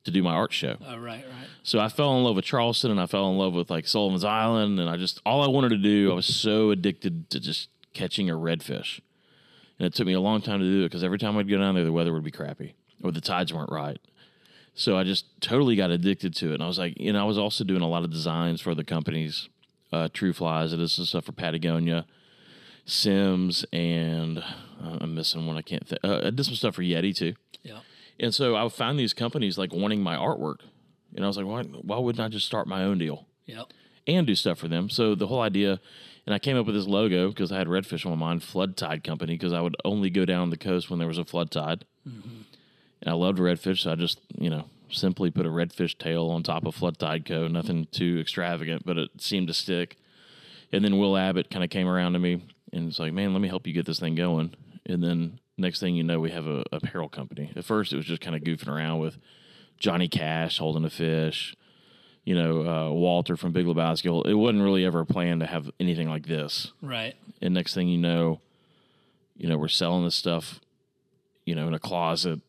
to 0.05 0.11
do 0.11 0.23
my 0.23 0.33
art 0.33 0.51
show. 0.53 0.77
oh, 0.85 0.97
right, 0.97 1.23
right. 1.25 1.47
So 1.63 1.79
I 1.79 1.87
fell 1.89 2.17
in 2.17 2.23
love 2.23 2.35
with 2.37 2.45
Charleston 2.45 2.91
and 2.91 2.99
I 2.99 3.05
fell 3.05 3.29
in 3.29 3.37
love 3.37 3.53
with 3.53 3.69
like 3.69 3.87
Sullivan's 3.87 4.23
Island 4.23 4.79
and 4.79 4.89
I 4.89 4.95
just 4.97 5.21
all 5.25 5.41
I 5.41 5.47
wanted 5.47 5.69
to 5.69 5.77
do, 5.77 6.11
I 6.11 6.15
was 6.15 6.25
so 6.25 6.71
addicted 6.71 7.29
to 7.31 7.39
just 7.39 7.69
catching 7.93 8.29
a 8.29 8.33
redfish. 8.33 8.99
And 9.79 9.87
it 9.87 9.93
took 9.93 10.07
me 10.07 10.13
a 10.13 10.19
long 10.21 10.41
time 10.41 10.59
to 10.59 10.65
do 10.65 10.81
it 10.81 10.89
because 10.89 11.03
every 11.03 11.17
time 11.17 11.37
I'd 11.37 11.49
go 11.49 11.57
down 11.57 11.75
there 11.75 11.83
the 11.83 11.91
weather 11.91 12.13
would 12.13 12.23
be 12.23 12.31
crappy 12.31 12.75
or 13.03 13.11
the 13.11 13.21
tides 13.21 13.53
weren't 13.53 13.71
right. 13.71 13.99
So 14.75 14.97
I 14.97 15.03
just 15.03 15.25
totally 15.41 15.75
got 15.75 15.91
addicted 15.91 16.35
to 16.37 16.51
it. 16.51 16.55
And 16.55 16.63
I 16.63 16.67
was 16.67 16.79
like, 16.79 16.99
you 16.99 17.13
know, 17.13 17.21
I 17.21 17.25
was 17.25 17.37
also 17.37 17.63
doing 17.63 17.81
a 17.81 17.87
lot 17.87 18.03
of 18.03 18.11
designs 18.11 18.59
for 18.59 18.73
the 18.73 18.83
companies, 18.83 19.49
uh, 19.91 20.09
True 20.11 20.33
Flies. 20.33 20.73
I 20.73 20.77
did 20.77 20.89
some 20.89 21.05
stuff 21.05 21.25
for 21.25 21.31
Patagonia, 21.31 22.05
Simms, 22.85 23.65
and 23.71 24.39
uh, 24.39 24.97
I'm 25.01 25.13
missing 25.13 25.45
one. 25.45 25.57
I 25.57 25.61
can't 25.61 25.87
think. 25.87 25.99
Uh, 26.03 26.21
I 26.25 26.29
did 26.31 26.45
some 26.45 26.55
stuff 26.55 26.75
for 26.75 26.81
Yeti 26.81 27.15
too. 27.15 27.35
Yeah, 27.61 27.79
And 28.19 28.33
so 28.33 28.55
I 28.55 28.63
would 28.63 28.73
find 28.73 28.99
these 28.99 29.13
companies 29.13 29.57
like 29.57 29.71
wanting 29.73 30.01
my 30.01 30.15
artwork. 30.15 30.57
And 31.15 31.23
I 31.23 31.27
was 31.27 31.37
like, 31.37 31.45
why, 31.45 31.63
why 31.63 31.99
wouldn't 31.99 32.23
I 32.23 32.27
just 32.27 32.47
start 32.47 32.67
my 32.67 32.83
own 32.83 32.97
deal 32.97 33.27
yep. 33.45 33.67
and 34.07 34.25
do 34.25 34.33
stuff 34.33 34.57
for 34.57 34.67
them? 34.67 34.89
So 34.89 35.13
the 35.13 35.27
whole 35.27 35.41
idea, 35.41 35.79
and 36.25 36.33
I 36.33 36.39
came 36.39 36.57
up 36.57 36.65
with 36.65 36.75
this 36.75 36.87
logo 36.87 37.29
because 37.29 37.51
I 37.51 37.57
had 37.57 37.67
redfish 37.67 38.05
on 38.05 38.17
my 38.17 38.27
mind, 38.27 38.43
Flood 38.43 38.77
Tide 38.77 39.03
Company, 39.03 39.33
because 39.33 39.53
I 39.53 39.61
would 39.61 39.75
only 39.83 40.09
go 40.09 40.25
down 40.25 40.49
the 40.49 40.57
coast 40.57 40.89
when 40.89 40.99
there 40.99 41.07
was 41.07 41.17
a 41.17 41.25
flood 41.25 41.51
tide. 41.51 41.85
And 43.01 43.09
I 43.09 43.13
loved 43.13 43.39
redfish, 43.39 43.79
so 43.79 43.91
I 43.91 43.95
just, 43.95 44.19
you 44.37 44.49
know, 44.49 44.65
simply 44.89 45.31
put 45.31 45.45
a 45.45 45.49
redfish 45.49 45.97
tail 45.97 46.29
on 46.29 46.43
top 46.43 46.65
of 46.65 46.75
Flood 46.75 46.97
Tide 46.97 47.25
Co. 47.25 47.47
Nothing 47.47 47.87
too 47.91 48.19
extravagant, 48.21 48.85
but 48.85 48.97
it 48.97 49.09
seemed 49.19 49.47
to 49.47 49.53
stick. 49.53 49.97
And 50.71 50.83
then 50.85 50.97
Will 50.97 51.17
Abbott 51.17 51.49
kind 51.49 51.63
of 51.63 51.69
came 51.69 51.87
around 51.87 52.13
to 52.13 52.19
me 52.19 52.41
and 52.73 52.87
it's 52.87 52.99
like, 52.99 53.13
man, 53.13 53.33
let 53.33 53.41
me 53.41 53.47
help 53.47 53.67
you 53.67 53.73
get 53.73 53.85
this 53.85 53.99
thing 53.99 54.15
going. 54.15 54.55
And 54.85 55.03
then 55.03 55.39
next 55.57 55.79
thing 55.79 55.95
you 55.95 56.03
know, 56.03 56.19
we 56.19 56.31
have 56.31 56.47
a 56.47 56.63
apparel 56.71 57.09
company. 57.09 57.51
At 57.55 57.65
first, 57.65 57.93
it 57.93 57.97
was 57.97 58.05
just 58.05 58.21
kind 58.21 58.35
of 58.35 58.41
goofing 58.41 58.67
around 58.67 58.99
with 58.99 59.17
Johnny 59.77 60.07
Cash 60.07 60.57
holding 60.57 60.83
a 60.83 60.89
fish, 60.89 61.55
you 62.23 62.35
know, 62.35 62.61
uh, 62.61 62.91
Walter 62.91 63.35
from 63.35 63.51
Big 63.51 63.65
Lebowski. 63.65 64.25
It 64.25 64.33
wasn't 64.33 64.63
really 64.63 64.85
ever 64.85 65.01
a 65.01 65.05
plan 65.05 65.39
to 65.39 65.45
have 65.45 65.69
anything 65.79 66.09
like 66.09 66.25
this. 66.25 66.71
Right. 66.81 67.15
And 67.41 67.53
next 67.53 67.73
thing 67.73 67.89
you 67.89 67.97
know, 67.97 68.39
you 69.35 69.49
know, 69.49 69.57
we're 69.57 69.67
selling 69.67 70.05
this 70.05 70.15
stuff, 70.15 70.59
you 71.45 71.55
know, 71.55 71.67
in 71.67 71.73
a 71.73 71.79
closet. 71.79 72.39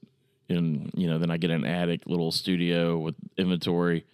And, 0.48 0.92
you 0.94 1.08
know, 1.08 1.18
then 1.18 1.30
I 1.30 1.38
get 1.38 1.50
an 1.50 1.64
attic, 1.64 2.02
little 2.06 2.30
studio 2.30 2.98
with 2.98 3.14
inventory. 3.36 4.04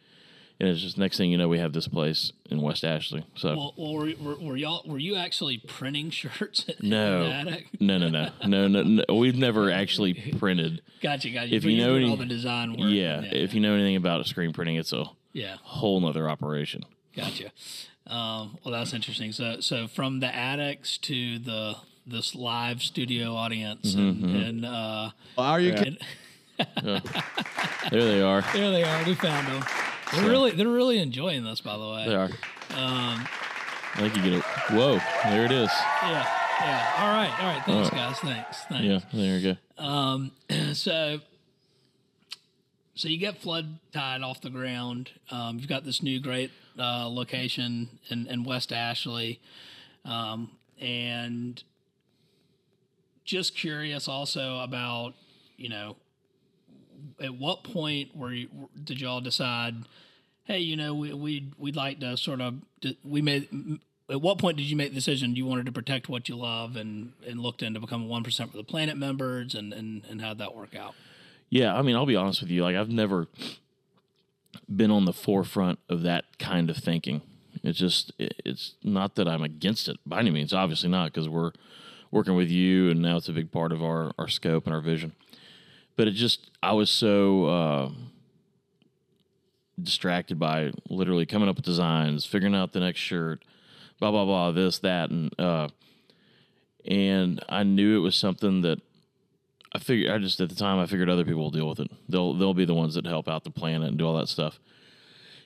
And 0.61 0.69
it's 0.69 0.81
just 0.83 0.99
next 0.99 1.17
thing 1.17 1.31
you 1.31 1.39
know, 1.39 1.49
we 1.49 1.59
have 1.59 1.73
this 1.73 1.89
place 1.89 2.33
in 2.51 2.61
West 2.61 2.85
Ashley. 2.85 3.25
So, 3.35 3.57
Well, 3.57 3.75
well 3.77 3.95
were, 3.95 4.13
were, 4.21 4.37
were 4.37 4.57
y'all 4.57 4.83
were 4.87 4.99
you 4.99 5.17
actually 5.17 5.59
printing 5.59 6.11
shirts? 6.11 6.65
in 6.69 6.89
no, 6.89 7.25
the 7.25 7.35
attic? 7.35 7.69
no, 7.81 7.97
no, 7.99 8.09
no, 8.09 8.29
no, 8.47 8.69
no, 8.69 8.83
no. 8.83 9.15
We've 9.15 9.37
never 9.37 9.71
actually 9.71 10.15
printed. 10.39 10.83
Gotcha, 11.03 11.31
gotcha. 11.31 11.55
If 11.55 11.65
you 11.65 11.71
you're 11.73 11.87
know 11.87 11.95
any- 11.97 12.11
all 12.11 12.17
the 12.17 12.27
design 12.27 12.73
work. 12.73 12.91
Yeah, 12.91 13.23
if 13.23 13.55
you 13.55 13.61
know 13.61 13.75
anything 13.75 13.97
about 13.97 14.27
screen 14.27 14.53
printing, 14.53 14.77
it's 14.77 14.93
a 14.93 15.05
yeah, 15.33 15.57
whole 15.63 16.01
nother 16.01 16.29
operation. 16.29 16.85
gotcha. 17.17 17.51
Um, 18.07 18.59
well, 18.65 18.73
that's 18.73 18.93
interesting. 18.93 19.31
So, 19.33 19.61
so 19.61 19.87
from 19.87 20.21
the 20.21 20.35
attics 20.35 20.99
to 20.99 21.39
the 21.39 21.75
this 22.07 22.35
live 22.35 22.83
studio 22.83 23.35
audience, 23.37 23.95
Mm-hmm, 23.95 24.25
and, 24.25 24.37
and 24.37 24.65
uh, 24.67 25.11
Are 25.39 25.61
you? 25.61 25.73
and 25.73 25.99
There 27.91 28.05
they 28.05 28.23
are. 28.23 28.43
there 28.53 28.71
they 28.71 28.83
are. 28.85 29.05
We 29.05 29.15
found 29.15 29.47
them. 29.49 29.63
They're 30.13 30.29
really 30.29 30.51
they're 30.53 30.67
really 30.69 30.99
enjoying 30.99 31.45
this, 31.45 31.61
by 31.61 31.77
the 31.77 31.89
way. 31.89 32.05
They 32.09 32.15
are. 32.15 32.31
Um, 32.75 33.27
I 33.95 33.97
think 34.09 34.17
you 34.17 34.23
get 34.23 34.33
it. 34.35 34.45
Whoa, 34.71 34.99
there 35.25 35.45
it 35.45 35.53
is. 35.53 35.71
yeah, 36.03 36.27
yeah. 36.61 36.95
All 36.99 37.09
right, 37.09 37.41
all 37.41 37.47
right. 37.55 37.63
Thanks, 37.65 37.91
All 37.91 37.97
guys. 37.97 38.19
Thanks, 38.21 38.59
thanks. 38.69 38.85
Yeah, 38.85 39.01
there 39.13 39.39
you 39.39 39.57
go. 39.79 39.83
Um. 39.85 40.33
So 40.75 41.21
so 43.01 43.09
you 43.09 43.19
get 43.19 43.39
flood 43.39 43.79
tide 43.93 44.23
off 44.23 44.41
the 44.41 44.51
ground 44.51 45.11
um, 45.31 45.59
you've 45.59 45.69
got 45.69 45.85
this 45.85 46.03
new 46.03 46.21
great 46.21 46.51
uh, 46.79 47.09
location 47.09 47.89
in, 48.09 48.27
in 48.27 48.45
west 48.45 48.73
ashley 48.73 49.41
um, 50.05 50.51
and 50.81 51.63
just 53.25 53.55
curious 53.55 54.09
also 54.09 54.61
about 54.61 55.15
you 55.57 55.69
know 55.69 55.97
at 57.21 57.35
what 57.35 57.65
point 57.65 58.17
were 58.17 58.33
you, 58.33 58.49
did 58.83 59.01
y'all 59.01 59.21
decide? 59.21 59.75
Hey, 60.45 60.59
you 60.61 60.77
know, 60.77 60.95
we 60.95 61.13
we 61.13 61.53
we'd 61.59 61.77
like 61.77 62.01
to 62.01 62.17
sort 62.17 62.41
of 62.41 62.55
we 63.05 63.23
made. 63.23 63.49
At 64.09 64.21
what 64.21 64.39
point 64.39 64.57
did 64.57 64.65
you 64.65 64.77
make 64.77 64.89
the 64.89 64.97
decision 64.97 65.37
you 65.37 65.47
wanted 65.47 65.67
to 65.67 65.73
protect 65.73 66.09
what 66.09 66.29
you 66.29 66.37
love 66.37 66.77
and 66.77 67.13
and 67.27 67.41
looked 67.41 67.63
into 67.63 67.81
becoming 67.81 68.09
one 68.09 68.25
percent 68.25 68.51
for 68.51 68.57
the 68.57 68.65
planet 68.65 68.97
members 68.97 69.55
and 69.55 69.73
and 69.73 70.05
and 70.09 70.21
how'd 70.21 70.39
that 70.39 70.55
work 70.55 70.75
out? 70.75 70.95
Yeah, 71.51 71.77
I 71.77 71.83
mean, 71.83 71.97
I'll 71.97 72.07
be 72.07 72.17
honest 72.17 72.41
with 72.41 72.51
you. 72.51 72.63
Like, 72.63 72.77
I've 72.77 72.89
never 72.89 73.27
been 74.75 74.91
on 74.91 75.05
the 75.05 75.13
forefront 75.13 75.81
of 75.89 76.03
that 76.03 76.39
kind 76.39 76.71
of 76.71 76.77
thinking. 76.77 77.23
It's 77.65 77.79
just, 77.79 78.13
it's 78.19 78.75
not 78.85 79.17
that 79.17 79.29
I'm 79.29 79.43
against 79.43 79.89
it 79.89 79.99
by 80.07 80.21
any 80.21 80.31
means. 80.31 80.53
Obviously 80.53 80.89
not, 80.89 81.13
because 81.13 81.29
we're 81.29 81.53
working 82.13 82.37
with 82.37 82.51
you, 82.51 82.89
and 82.91 83.03
now 83.03 83.17
it's 83.17 83.29
a 83.29 83.33
big 83.33 83.51
part 83.51 83.73
of 83.73 83.83
our 83.83 84.13
our 84.17 84.29
scope 84.29 84.67
and 84.67 84.75
our 84.75 84.81
vision. 84.81 85.13
But 85.97 86.09
it 86.09 86.13
just, 86.13 86.51
I 86.63 86.73
was 86.73 86.89
so 86.89 87.45
uh, 87.47 87.91
distracted 89.83 90.39
by 90.39 90.73
literally 90.89 91.27
coming 91.27 91.49
up 91.49 91.57
with 91.57 91.65
designs, 91.65 92.25
figuring 92.25 92.55
out 92.55 92.73
the 92.73 92.81
next 92.81 93.01
shirt, 93.01 93.45
blah 93.99 94.11
blah 94.11 94.25
blah, 94.25 94.53
this 94.53 94.79
that, 94.79 95.11
and 95.11 95.39
uh, 95.39 95.69
and 96.85 97.45
I 97.49 97.65
knew 97.65 97.97
it 97.97 98.01
was 98.01 98.17
something 98.17 98.63
that 98.63 98.81
I 99.73 99.79
figured 99.79 100.11
I 100.11 100.19
just 100.19 100.41
at 100.41 100.49
the 100.49 100.55
time 100.55 100.79
I 100.79 100.87
figured 100.87 101.09
other 101.09 101.25
people 101.25 101.43
will 101.43 101.51
deal 101.51 101.69
with 101.69 101.81
it. 101.81 101.91
They'll 102.09 102.35
they'll 102.35 102.55
be 102.55 102.65
the 102.65 102.75
ones 102.75 102.95
that 102.95 103.07
help 103.07 103.29
out 103.29 103.45
the 103.45 103.51
planet 103.51 103.89
and 103.89 103.99
do 103.99 104.07
all 104.07 104.19
that 104.19 104.29
stuff. 104.29 104.59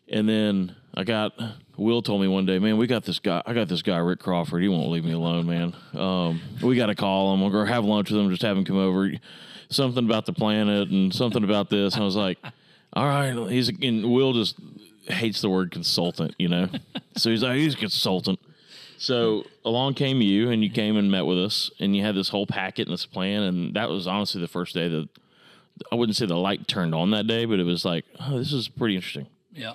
And 0.08 0.28
then 0.28 0.76
I 0.94 1.04
got 1.04 1.32
Will 1.76 2.02
told 2.02 2.20
me 2.20 2.28
one 2.28 2.46
day, 2.46 2.58
man, 2.58 2.76
we 2.76 2.86
got 2.86 3.04
this 3.04 3.18
guy. 3.18 3.42
I 3.46 3.54
got 3.54 3.68
this 3.68 3.82
guy 3.82 3.96
Rick 3.98 4.20
Crawford. 4.20 4.62
He 4.62 4.68
won't 4.68 4.90
leave 4.90 5.04
me 5.04 5.12
alone, 5.12 5.46
man. 5.46 5.74
Um, 5.98 6.40
we 6.62 6.76
got 6.76 6.86
to 6.86 6.94
call 6.94 7.34
him. 7.34 7.50
Go 7.50 7.64
have 7.64 7.84
lunch 7.84 8.10
with 8.10 8.20
him. 8.20 8.30
Just 8.30 8.42
have 8.42 8.56
him 8.56 8.64
come 8.64 8.78
over. 8.78 9.12
Something 9.70 10.04
about 10.04 10.26
the 10.26 10.32
planet 10.32 10.90
and 10.90 11.12
something 11.12 11.42
about 11.42 11.70
this. 11.70 11.94
And 11.94 12.02
I 12.02 12.04
was 12.04 12.16
like, 12.16 12.38
all 12.92 13.06
right. 13.06 13.50
He's 13.50 13.70
and 13.70 14.12
Will 14.12 14.34
just 14.34 14.56
hates 15.06 15.40
the 15.40 15.50
word 15.50 15.70
consultant, 15.70 16.34
you 16.38 16.48
know. 16.48 16.68
so 17.16 17.30
he's 17.30 17.42
like, 17.42 17.56
he's 17.56 17.74
a 17.74 17.78
consultant. 17.78 18.38
So 19.04 19.44
along 19.64 19.94
came 19.94 20.22
you, 20.22 20.50
and 20.50 20.64
you 20.64 20.70
came 20.70 20.96
and 20.96 21.10
met 21.10 21.26
with 21.26 21.38
us, 21.38 21.70
and 21.78 21.94
you 21.94 22.02
had 22.02 22.14
this 22.14 22.30
whole 22.30 22.46
packet 22.46 22.86
and 22.86 22.92
this 22.92 23.04
plan, 23.04 23.42
and 23.42 23.74
that 23.74 23.90
was 23.90 24.06
honestly 24.06 24.40
the 24.40 24.48
first 24.48 24.74
day 24.74 24.88
that 24.88 25.08
I 25.92 25.94
wouldn't 25.94 26.16
say 26.16 26.24
the 26.24 26.36
light 26.36 26.66
turned 26.66 26.94
on 26.94 27.10
that 27.10 27.26
day, 27.26 27.44
but 27.44 27.60
it 27.60 27.64
was 27.64 27.84
like, 27.84 28.06
oh, 28.18 28.38
this 28.38 28.52
is 28.52 28.68
pretty 28.68 28.96
interesting. 28.96 29.26
Yeah. 29.52 29.74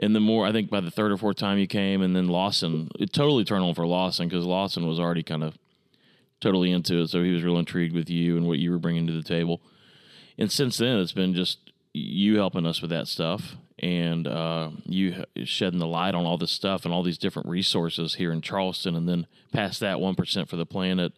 And 0.00 0.16
the 0.16 0.20
more 0.20 0.46
I 0.46 0.52
think 0.52 0.68
by 0.68 0.80
the 0.80 0.90
third 0.90 1.12
or 1.12 1.16
fourth 1.16 1.36
time 1.36 1.58
you 1.58 1.68
came, 1.68 2.02
and 2.02 2.16
then 2.16 2.26
Lawson, 2.26 2.90
it 2.98 3.12
totally 3.12 3.44
turned 3.44 3.62
on 3.62 3.74
for 3.74 3.86
Lawson 3.86 4.28
because 4.28 4.44
Lawson 4.44 4.86
was 4.86 4.98
already 4.98 5.22
kind 5.22 5.44
of 5.44 5.56
totally 6.40 6.72
into 6.72 7.02
it, 7.02 7.08
so 7.08 7.22
he 7.22 7.30
was 7.30 7.44
real 7.44 7.58
intrigued 7.58 7.94
with 7.94 8.10
you 8.10 8.36
and 8.36 8.46
what 8.46 8.58
you 8.58 8.72
were 8.72 8.78
bringing 8.78 9.06
to 9.06 9.12
the 9.12 9.22
table. 9.22 9.60
And 10.38 10.50
since 10.50 10.76
then, 10.76 10.98
it's 10.98 11.12
been 11.12 11.34
just 11.34 11.58
you 11.92 12.36
helping 12.36 12.66
us 12.66 12.82
with 12.82 12.90
that 12.90 13.06
stuff 13.06 13.56
and 13.78 14.26
uh, 14.26 14.70
you 14.84 15.24
shedding 15.44 15.78
the 15.78 15.86
light 15.86 16.14
on 16.14 16.24
all 16.24 16.38
this 16.38 16.50
stuff 16.50 16.84
and 16.84 16.94
all 16.94 17.02
these 17.02 17.18
different 17.18 17.48
resources 17.48 18.14
here 18.14 18.32
in 18.32 18.40
Charleston, 18.40 18.94
and 18.96 19.08
then 19.08 19.26
past 19.52 19.80
that 19.80 20.00
one 20.00 20.14
percent 20.14 20.48
for 20.48 20.56
the 20.56 20.66
planet, 20.66 21.12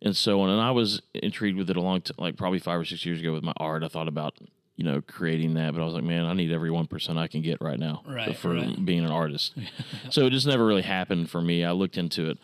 and 0.00 0.16
so 0.16 0.40
on. 0.40 0.50
And 0.50 0.60
I 0.60 0.70
was 0.70 1.02
intrigued 1.14 1.58
with 1.58 1.70
it 1.70 1.76
a 1.76 1.80
long, 1.80 2.00
t- 2.00 2.14
like 2.18 2.36
probably 2.36 2.60
five 2.60 2.80
or 2.80 2.84
six 2.84 3.04
years 3.04 3.20
ago 3.20 3.32
with 3.32 3.42
my 3.42 3.54
art. 3.56 3.82
I 3.82 3.88
thought 3.88 4.08
about 4.08 4.34
you 4.76 4.84
know 4.84 5.00
creating 5.00 5.54
that, 5.54 5.74
but 5.74 5.82
I 5.82 5.84
was 5.84 5.94
like, 5.94 6.04
man, 6.04 6.24
I 6.24 6.34
need 6.34 6.52
every 6.52 6.70
one 6.70 6.86
percent 6.86 7.18
I 7.18 7.26
can 7.26 7.42
get 7.42 7.60
right 7.60 7.78
now 7.78 8.02
right, 8.06 8.36
for 8.36 8.54
right. 8.54 8.84
being 8.84 9.04
an 9.04 9.10
artist. 9.10 9.54
so 10.10 10.26
it 10.26 10.30
just 10.30 10.46
never 10.46 10.64
really 10.64 10.82
happened 10.82 11.30
for 11.30 11.40
me. 11.40 11.64
I 11.64 11.72
looked 11.72 11.98
into 11.98 12.30
it, 12.30 12.38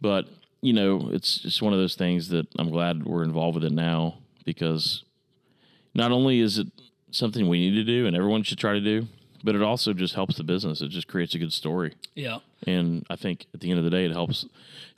but 0.00 0.28
you 0.60 0.72
know, 0.72 1.10
it's 1.12 1.38
just 1.38 1.60
one 1.60 1.72
of 1.72 1.78
those 1.78 1.96
things 1.96 2.28
that 2.28 2.46
I'm 2.58 2.70
glad 2.70 3.04
we're 3.04 3.24
involved 3.24 3.56
with 3.56 3.64
it 3.64 3.72
now 3.72 4.18
because 4.44 5.04
not 5.94 6.12
only 6.12 6.40
is 6.40 6.58
it 6.58 6.68
something 7.10 7.48
we 7.48 7.58
need 7.58 7.76
to 7.76 7.84
do 7.84 8.06
and 8.06 8.16
everyone 8.16 8.42
should 8.42 8.58
try 8.58 8.72
to 8.72 8.80
do, 8.80 9.06
but 9.44 9.54
it 9.54 9.62
also 9.62 9.92
just 9.92 10.14
helps 10.14 10.36
the 10.36 10.44
business. 10.44 10.80
It 10.80 10.88
just 10.88 11.08
creates 11.08 11.34
a 11.34 11.38
good 11.38 11.52
story. 11.52 11.94
Yeah. 12.14 12.38
And 12.66 13.06
I 13.08 13.16
think 13.16 13.46
at 13.54 13.60
the 13.60 13.70
end 13.70 13.78
of 13.78 13.84
the 13.84 13.90
day, 13.90 14.04
it 14.04 14.12
helps 14.12 14.46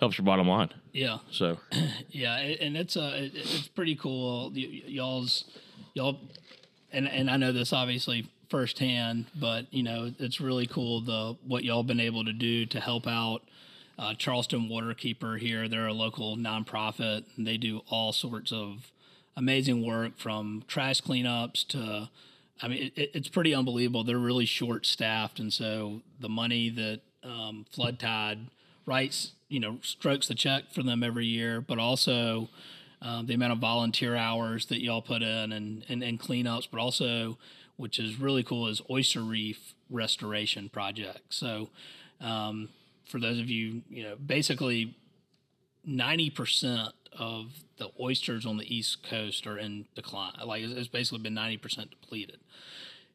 helps 0.00 0.16
your 0.16 0.24
bottom 0.24 0.48
line. 0.48 0.70
Yeah. 0.92 1.18
So. 1.30 1.58
yeah, 2.10 2.36
and 2.36 2.76
it's 2.76 2.96
uh, 2.96 3.28
it's 3.34 3.68
pretty 3.68 3.96
cool. 3.96 4.50
Y- 4.50 4.82
y'all's 4.86 5.44
y'all, 5.94 6.18
and 6.92 7.08
and 7.08 7.30
I 7.30 7.36
know 7.36 7.52
this 7.52 7.72
obviously 7.72 8.30
firsthand, 8.48 9.26
but 9.34 9.72
you 9.72 9.82
know 9.82 10.12
it's 10.18 10.40
really 10.40 10.66
cool 10.66 11.00
the 11.00 11.36
what 11.46 11.64
y'all 11.64 11.82
been 11.82 12.00
able 12.00 12.24
to 12.24 12.32
do 12.32 12.66
to 12.66 12.80
help 12.80 13.06
out. 13.06 13.42
Uh, 13.98 14.14
Charleston 14.14 14.68
Waterkeeper 14.68 15.40
here, 15.40 15.68
they're 15.68 15.88
a 15.88 15.92
local 15.92 16.36
nonprofit, 16.36 17.24
and 17.36 17.44
they 17.44 17.56
do 17.56 17.82
all 17.88 18.12
sorts 18.12 18.52
of 18.52 18.92
amazing 19.38 19.86
work 19.86 20.18
from 20.18 20.64
trash 20.66 21.00
cleanups 21.00 21.66
to 21.68 22.10
I 22.60 22.66
mean, 22.66 22.90
it, 22.96 23.12
it's 23.14 23.28
pretty 23.28 23.54
unbelievable. 23.54 24.02
They're 24.02 24.18
really 24.18 24.44
short 24.44 24.84
staffed, 24.84 25.38
and 25.38 25.52
so 25.52 26.02
the 26.18 26.28
money 26.28 26.70
that 26.70 27.00
um, 27.22 27.64
Flood 27.70 28.00
Tide 28.00 28.48
writes, 28.84 29.32
you 29.48 29.60
know, 29.60 29.78
strokes 29.80 30.26
the 30.26 30.34
check 30.34 30.64
for 30.72 30.82
them 30.82 31.04
every 31.04 31.26
year, 31.26 31.60
but 31.60 31.78
also 31.78 32.48
um, 33.00 33.26
the 33.26 33.34
amount 33.34 33.52
of 33.52 33.58
volunteer 33.60 34.16
hours 34.16 34.66
that 34.66 34.82
y'all 34.82 35.02
put 35.02 35.22
in 35.22 35.52
and, 35.52 35.84
and, 35.88 36.02
and 36.02 36.18
cleanups, 36.18 36.66
but 36.68 36.80
also, 36.80 37.38
which 37.76 38.00
is 38.00 38.18
really 38.18 38.42
cool, 38.42 38.66
is 38.66 38.82
oyster 38.90 39.20
reef 39.20 39.74
restoration 39.88 40.68
projects. 40.68 41.36
So, 41.36 41.68
um, 42.20 42.70
for 43.04 43.20
those 43.20 43.38
of 43.38 43.48
you, 43.48 43.82
you 43.88 44.02
know, 44.02 44.16
basically 44.16 44.96
90% 45.88 46.92
of 47.16 47.52
the 47.78 47.90
oysters 48.00 48.44
on 48.46 48.56
the 48.56 48.74
East 48.74 49.02
Coast 49.08 49.46
are 49.46 49.58
in 49.58 49.86
decline. 49.94 50.32
Like 50.44 50.62
it's 50.62 50.88
basically 50.88 51.20
been 51.20 51.34
90% 51.34 51.90
depleted. 51.90 52.38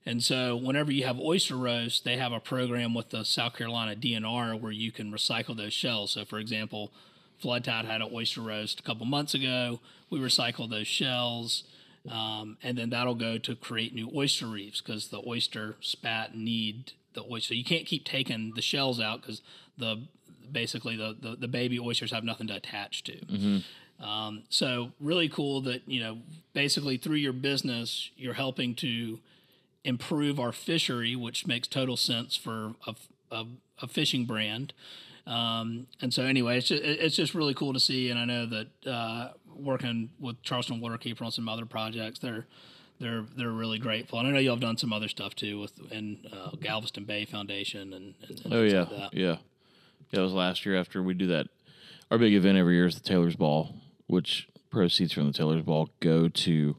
And 0.06 0.22
so, 0.22 0.58
whenever 0.58 0.92
you 0.92 1.06
have 1.06 1.18
oyster 1.18 1.56
roast, 1.56 2.04
they 2.04 2.18
have 2.18 2.34
a 2.34 2.40
program 2.40 2.94
with 2.94 3.10
the 3.10 3.24
South 3.24 3.56
Carolina 3.56 3.96
DNR 3.96 4.60
where 4.60 4.72
you 4.72 4.92
can 4.92 5.12
recycle 5.12 5.56
those 5.56 5.72
shells. 5.72 6.12
So, 6.12 6.26
for 6.26 6.40
example, 6.40 6.92
Flood 7.40 7.64
Tide 7.64 7.86
had 7.86 8.02
an 8.02 8.10
oyster 8.14 8.42
roast 8.42 8.82
a 8.82 8.84
couple 8.84 9.06
months 9.06 9.34
ago. 9.34 9.80
We 10.10 10.20
recycle 10.20 10.70
those 10.70 10.88
shells, 10.88 11.64
um, 12.10 12.58
and 12.62 12.78
then 12.78 12.90
that'll 12.90 13.16
go 13.16 13.38
to 13.38 13.56
create 13.56 13.96
new 13.96 14.12
oyster 14.14 14.46
reefs 14.46 14.82
because 14.82 15.08
the 15.08 15.22
oyster 15.26 15.78
spat 15.80 16.36
need 16.36 16.92
the 17.14 17.24
oyster. 17.30 17.54
You 17.54 17.64
can't 17.64 17.86
keep 17.86 18.04
taking 18.04 18.54
the 18.56 18.62
shells 18.62 19.00
out 19.00 19.22
because 19.22 19.42
the 19.78 20.04
basically 20.52 20.96
the, 20.96 21.16
the, 21.20 21.36
the 21.36 21.48
baby 21.48 21.80
oysters 21.80 22.12
have 22.12 22.24
nothing 22.24 22.48
to 22.48 22.56
attach 22.56 23.04
to. 23.06 23.14
Mm-hmm. 23.14 23.58
Um, 24.04 24.44
so 24.50 24.92
really 25.00 25.30
cool 25.30 25.62
that 25.62 25.88
you 25.88 26.02
know 26.02 26.20
basically 26.54 26.98
through 26.98 27.16
your 27.16 27.34
business 27.34 28.12
you're 28.18 28.34
helping 28.34 28.76
to 28.76 29.20
improve 29.84 30.40
our 30.40 30.52
fishery, 30.52 31.16
which 31.16 31.48
makes 31.48 31.68
total 31.68 31.98
sense 31.98 32.36
for 32.36 32.74
a, 32.88 32.96
a, 33.32 33.46
a 33.82 33.88
fishing 33.88 34.26
brand. 34.26 34.74
Um, 35.26 35.88
and 36.02 36.14
so 36.14 36.24
anyway, 36.24 36.58
it's 36.58 36.68
just, 36.68 36.84
it's 36.84 37.16
just 37.16 37.34
really 37.34 37.54
cool 37.54 37.74
to 37.74 37.80
see. 37.80 38.10
And 38.10 38.20
I 38.20 38.26
know 38.26 38.46
that 38.46 38.68
uh, 38.86 39.30
working 39.56 40.10
with 40.20 40.42
Charleston 40.44 40.82
Waterkeeper 40.82 41.22
on 41.22 41.32
some 41.32 41.48
other 41.48 41.66
projects, 41.66 42.20
they're 42.20 42.46
they're 43.00 43.26
they're 43.36 43.52
really 43.52 43.80
grateful. 43.80 44.20
And 44.20 44.28
I 44.28 44.32
know 44.32 44.40
y'all 44.40 44.56
have 44.56 44.62
done 44.62 44.78
some 44.78 44.94
other 44.94 45.08
stuff 45.08 45.36
too 45.36 45.60
with 45.60 45.80
in 45.92 46.20
uh, 46.32 46.52
Galveston 46.62 47.06
Bay 47.06 47.26
Foundation 47.26 47.94
and, 47.94 48.14
and, 48.28 48.42
and 48.46 48.54
oh 48.54 48.64
yeah, 48.64 48.86
like 48.90 49.10
yeah. 49.14 49.38
That 50.12 50.22
was 50.22 50.34
last 50.34 50.66
year 50.66 50.80
after 50.80 51.02
we 51.02 51.16
do 51.16 51.28
that. 51.28 51.48
Our 52.12 52.20
big 52.20 52.34
event 52.34 52.58
every 52.58 52.76
year 52.76 52.86
is 52.86 52.96
the 52.96 53.02
Taylor's 53.02 53.36
Ball, 53.36 53.74
which 54.08 54.48
proceeds 54.70 55.14
from 55.14 55.28
the 55.28 55.34
Taylor's 55.34 55.64
Ball 55.64 55.90
go 56.00 56.28
to 56.28 56.78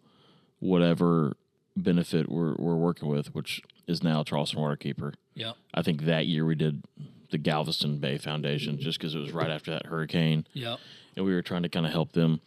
whatever 0.58 1.36
benefit 1.76 2.28
we're 2.28 2.54
we're 2.56 2.76
working 2.76 3.08
with, 3.08 3.34
which 3.34 3.62
is 3.86 4.02
now 4.02 4.22
Charleston 4.22 4.60
Waterkeeper. 4.60 5.14
Yeah. 5.34 5.52
I 5.72 5.82
think 5.82 6.02
that 6.02 6.26
year 6.26 6.44
we 6.44 6.54
did 6.54 6.84
the 7.30 7.38
Galveston 7.38 7.98
Bay 7.98 8.18
Foundation 8.18 8.78
just 8.78 8.98
because 8.98 9.14
it 9.14 9.18
was 9.18 9.32
right 9.32 9.50
after 9.50 9.72
that 9.72 9.86
hurricane. 9.86 10.46
Yeah. 10.52 10.76
And 11.16 11.24
we 11.24 11.34
were 11.34 11.42
trying 11.42 11.62
to 11.64 11.68
kind 11.68 11.86
of 11.86 11.92
help 11.92 12.12
them 12.12 12.40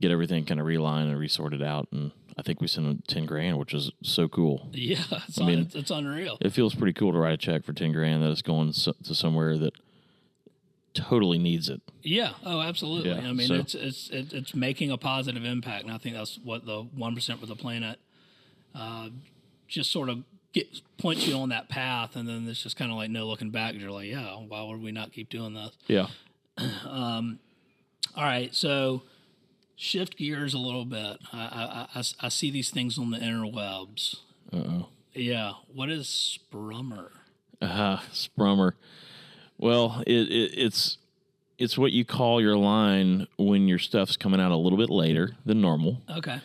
get 0.00 0.10
everything 0.10 0.44
kind 0.44 0.60
of 0.60 0.66
realigned 0.66 1.08
and 1.08 1.18
resorted 1.18 1.62
out. 1.62 1.88
And 1.92 2.12
I 2.36 2.42
think 2.42 2.60
we 2.60 2.68
sent 2.68 2.86
them 2.86 3.02
10 3.06 3.26
grand, 3.26 3.58
which 3.58 3.74
is 3.74 3.90
so 4.02 4.28
cool. 4.28 4.68
Yeah. 4.72 5.02
It's, 5.28 5.40
I 5.40 5.46
mean, 5.46 5.60
it's, 5.60 5.74
it's 5.74 5.90
unreal. 5.90 6.38
It 6.40 6.52
feels 6.52 6.74
pretty 6.74 6.92
cool 6.92 7.12
to 7.12 7.18
write 7.18 7.32
a 7.32 7.38
check 7.38 7.64
for 7.64 7.72
10 7.72 7.92
grand 7.92 8.22
that 8.22 8.30
is 8.30 8.42
going 8.42 8.72
to 8.72 9.14
somewhere 9.14 9.56
that 9.58 9.72
totally 10.94 11.38
needs 11.38 11.68
it. 11.68 11.80
Yeah. 12.02 12.32
Oh, 12.44 12.60
absolutely. 12.60 13.10
Yeah, 13.10 13.28
I 13.28 13.32
mean, 13.32 13.48
so- 13.48 13.54
it's 13.54 13.74
it's 13.74 14.10
it, 14.10 14.32
it's 14.32 14.54
making 14.54 14.90
a 14.90 14.96
positive 14.98 15.44
impact, 15.44 15.84
and 15.84 15.92
I 15.92 15.98
think 15.98 16.14
that's 16.16 16.38
what 16.42 16.64
the 16.66 16.82
one 16.82 17.14
percent 17.14 17.40
for 17.40 17.46
the 17.46 17.56
planet 17.56 17.98
uh, 18.74 19.08
just 19.68 19.90
sort 19.90 20.08
of 20.08 20.24
get 20.52 20.66
points 20.98 21.26
you 21.26 21.34
on 21.36 21.48
that 21.50 21.68
path, 21.68 22.16
and 22.16 22.28
then 22.28 22.46
it's 22.48 22.62
just 22.62 22.76
kind 22.76 22.90
of 22.90 22.96
like 22.96 23.10
no 23.10 23.26
looking 23.26 23.50
back. 23.50 23.74
You're 23.74 23.90
like, 23.90 24.06
yeah, 24.06 24.34
why 24.36 24.62
would 24.62 24.80
we 24.82 24.92
not 24.92 25.12
keep 25.12 25.28
doing 25.28 25.54
this? 25.54 25.70
Yeah. 25.86 26.06
Um, 26.88 27.40
all 28.16 28.22
right, 28.22 28.54
so 28.54 29.02
shift 29.74 30.16
gears 30.16 30.54
a 30.54 30.58
little 30.58 30.84
bit. 30.84 31.18
I 31.32 31.88
I, 31.94 31.98
I, 32.00 32.02
I 32.20 32.28
see 32.28 32.50
these 32.52 32.70
things 32.70 32.96
on 32.98 33.10
the 33.10 33.18
interwebs. 33.18 34.16
Uh 34.52 34.56
oh. 34.56 34.88
Yeah. 35.14 35.52
What 35.72 35.90
is 35.90 36.38
sprummer? 36.52 37.08
Uh, 37.60 37.98
Sprummer. 38.12 38.72
Well, 39.58 40.02
it, 40.06 40.12
it, 40.12 40.58
it's 40.58 40.98
it's 41.58 41.78
what 41.78 41.92
you 41.92 42.04
call 42.04 42.40
your 42.40 42.56
line 42.56 43.26
when 43.38 43.68
your 43.68 43.78
stuff's 43.78 44.16
coming 44.16 44.40
out 44.40 44.50
a 44.50 44.56
little 44.56 44.78
bit 44.78 44.90
later 44.90 45.36
than 45.46 45.60
normal. 45.60 46.02
Okay. 46.10 46.40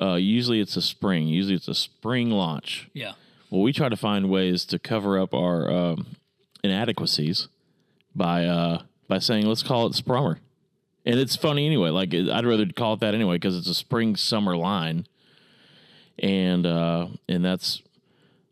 Uh, 0.00 0.14
usually 0.14 0.60
it's 0.60 0.76
a 0.76 0.82
spring. 0.82 1.28
Usually 1.28 1.54
it's 1.54 1.68
a 1.68 1.74
spring 1.74 2.30
launch. 2.30 2.88
Yeah. 2.92 3.12
Well, 3.50 3.62
we 3.62 3.72
try 3.72 3.88
to 3.88 3.96
find 3.96 4.28
ways 4.28 4.64
to 4.66 4.78
cover 4.78 5.18
up 5.18 5.32
our 5.32 5.70
um, 5.70 6.16
inadequacies 6.62 7.48
by 8.14 8.44
uh, 8.46 8.82
by 9.08 9.18
saying 9.18 9.46
let's 9.46 9.62
call 9.62 9.86
it 9.86 9.92
Sprummer, 9.92 10.38
and 11.06 11.20
it's 11.20 11.36
funny 11.36 11.66
anyway. 11.66 11.90
Like 11.90 12.12
I'd 12.14 12.44
rather 12.44 12.66
call 12.66 12.94
it 12.94 13.00
that 13.00 13.14
anyway 13.14 13.36
because 13.36 13.56
it's 13.56 13.68
a 13.68 13.74
spring 13.74 14.16
summer 14.16 14.56
line, 14.56 15.06
and 16.18 16.66
uh, 16.66 17.06
and 17.28 17.44
that's 17.44 17.82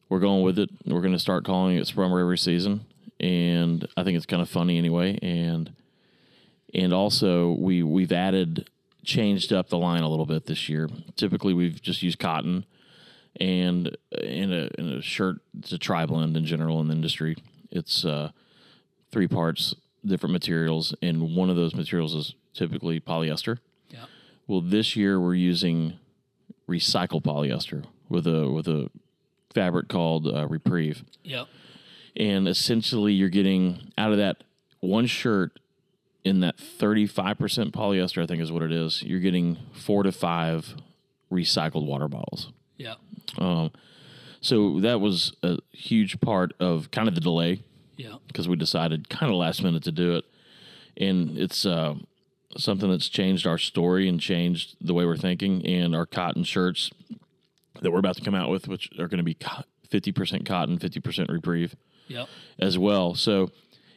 we're 0.09 0.21
going 0.21 0.43
with 0.43 0.59
it. 0.59 0.71
We're 0.87 1.01
going 1.01 1.15
to 1.15 1.19
start 1.19 1.45
calling 1.45 1.77
it 1.77 1.87
Sprummer 1.87 2.21
every 2.21 2.39
season, 2.39 2.87
and 3.23 3.87
I 3.97 4.03
think 4.05 4.17
it's 4.17 4.27
kind 4.27 4.43
of 4.43 4.49
funny 4.49 4.79
anyway. 4.79 5.19
And 5.23 5.73
and 6.75 6.93
also 6.93 7.53
we 7.53 7.83
we've 7.83 8.13
added 8.13 8.69
changed 9.05 9.53
up 9.53 9.69
the 9.69 9.79
line 9.79 10.03
a 10.03 10.09
little 10.09 10.27
bit 10.27 10.47
this 10.47 10.69
year. 10.69 10.89
Typically 11.17 11.55
we've 11.55 11.81
just 11.81 12.03
used 12.03 12.19
cotton 12.19 12.65
and 13.41 13.97
in 14.21 14.53
a 14.53 14.69
in 14.79 14.89
a 14.93 15.03
shirt 15.03 15.37
it's 15.59 15.73
a 15.73 15.79
tri 15.79 16.05
blend 16.07 16.37
in 16.37 16.45
general 16.45 16.81
in 16.81 16.89
the 16.89 16.95
industry. 16.95 17.37
It's 17.71 18.05
uh, 18.05 18.33
three 19.11 19.29
parts, 19.29 19.75
different 20.05 20.33
materials, 20.35 20.95
and 21.01 21.35
one 21.35 21.49
of 21.49 21.57
those 21.57 21.75
materials 21.75 22.15
is 22.15 22.35
typically 22.53 23.01
polyester. 23.01 23.59
Yeah. 23.89 24.05
Well, 24.47 24.61
this 24.61 24.95
year 24.95 25.19
we're 25.19 25.35
using 25.35 25.99
recycled 26.69 27.23
polyester 27.23 27.85
with 28.09 28.27
a 28.27 28.51
with 28.51 28.69
a 28.69 28.91
fabric 29.55 29.89
called 29.89 30.27
uh, 30.27 30.47
Repreve, 30.49 31.05
Yep. 31.25 31.47
And 32.17 32.47
essentially 32.47 33.13
you're 33.13 33.29
getting 33.29 33.93
out 33.97 34.13
of 34.13 34.19
that 34.19 34.45
one 34.81 35.07
shirt 35.07 35.59
in 36.25 36.41
that 36.41 36.57
35% 36.59 37.37
polyester, 37.73 38.23
I 38.23 38.27
think 38.27 38.43
is 38.43 38.53
what 38.53 38.63
it 38.63 38.73
is. 38.73 39.03
You're 39.03 39.21
getting 39.21 39.57
four 39.73 40.03
to 40.03 40.13
five 40.13 40.75
recycled 41.33 41.87
water 41.87 42.09
bottles. 42.09 42.53
Yep. 42.77 42.97
So 44.41 44.81
that 44.81 45.01
was 45.01 45.33
a 45.43 45.59
huge 45.71 46.21
part 46.21 46.53
of 46.59 46.91
kind 46.91 47.09
of 47.09 47.15
the 47.15 47.21
delay 47.21 47.63
Yep. 47.97 48.21
because 48.27 48.49
we 48.49 48.57
decided 48.57 49.09
kind 49.09 49.31
of 49.31 49.39
last 49.39 49.63
minute 49.63 49.85
to 49.85 49.93
do 49.93 50.17
it, 50.17 50.25
and 50.97 51.39
it's 51.39 51.65
uh, 51.65 51.95
something 52.57 52.91
that's 52.91 53.09
changed 53.09 53.47
our 53.47 53.59
story 53.59 54.09
and 54.09 54.21
changed 54.21 54.77
the 54.81 54.95
way 54.95 55.05
we're 55.05 55.17
thinking. 55.17 55.65
And 55.65 55.95
our 55.95 56.07
cotton 56.07 56.43
shirts 56.43 56.91
that 57.81 57.93
we're 57.93 58.01
about 58.01 58.17
to 58.17 58.23
come 58.23 58.35
out 58.35 58.51
with, 58.51 58.67
which 58.67 58.91
are 58.99 59.07
going 59.09 59.19
to 59.19 59.23
be 59.25 59.37
fifty 59.89 60.11
percent 60.11 60.45
cotton, 60.45 60.79
fifty 60.79 60.99
percent 61.01 61.31
Repreve 61.31 61.77
Yep. 62.09 62.29
as 62.59 62.79
well. 62.79 63.15
So, 63.15 63.51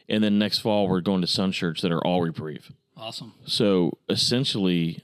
and 0.08 0.22
then 0.22 0.38
next 0.38 0.58
fall 0.60 0.88
we're 0.88 1.00
going 1.00 1.20
to 1.20 1.26
sun 1.26 1.52
shirts 1.52 1.82
that 1.82 1.92
are 1.92 2.04
all 2.04 2.22
Repreve. 2.22 2.72
Awesome. 2.96 3.34
So 3.44 3.98
essentially, 4.08 5.02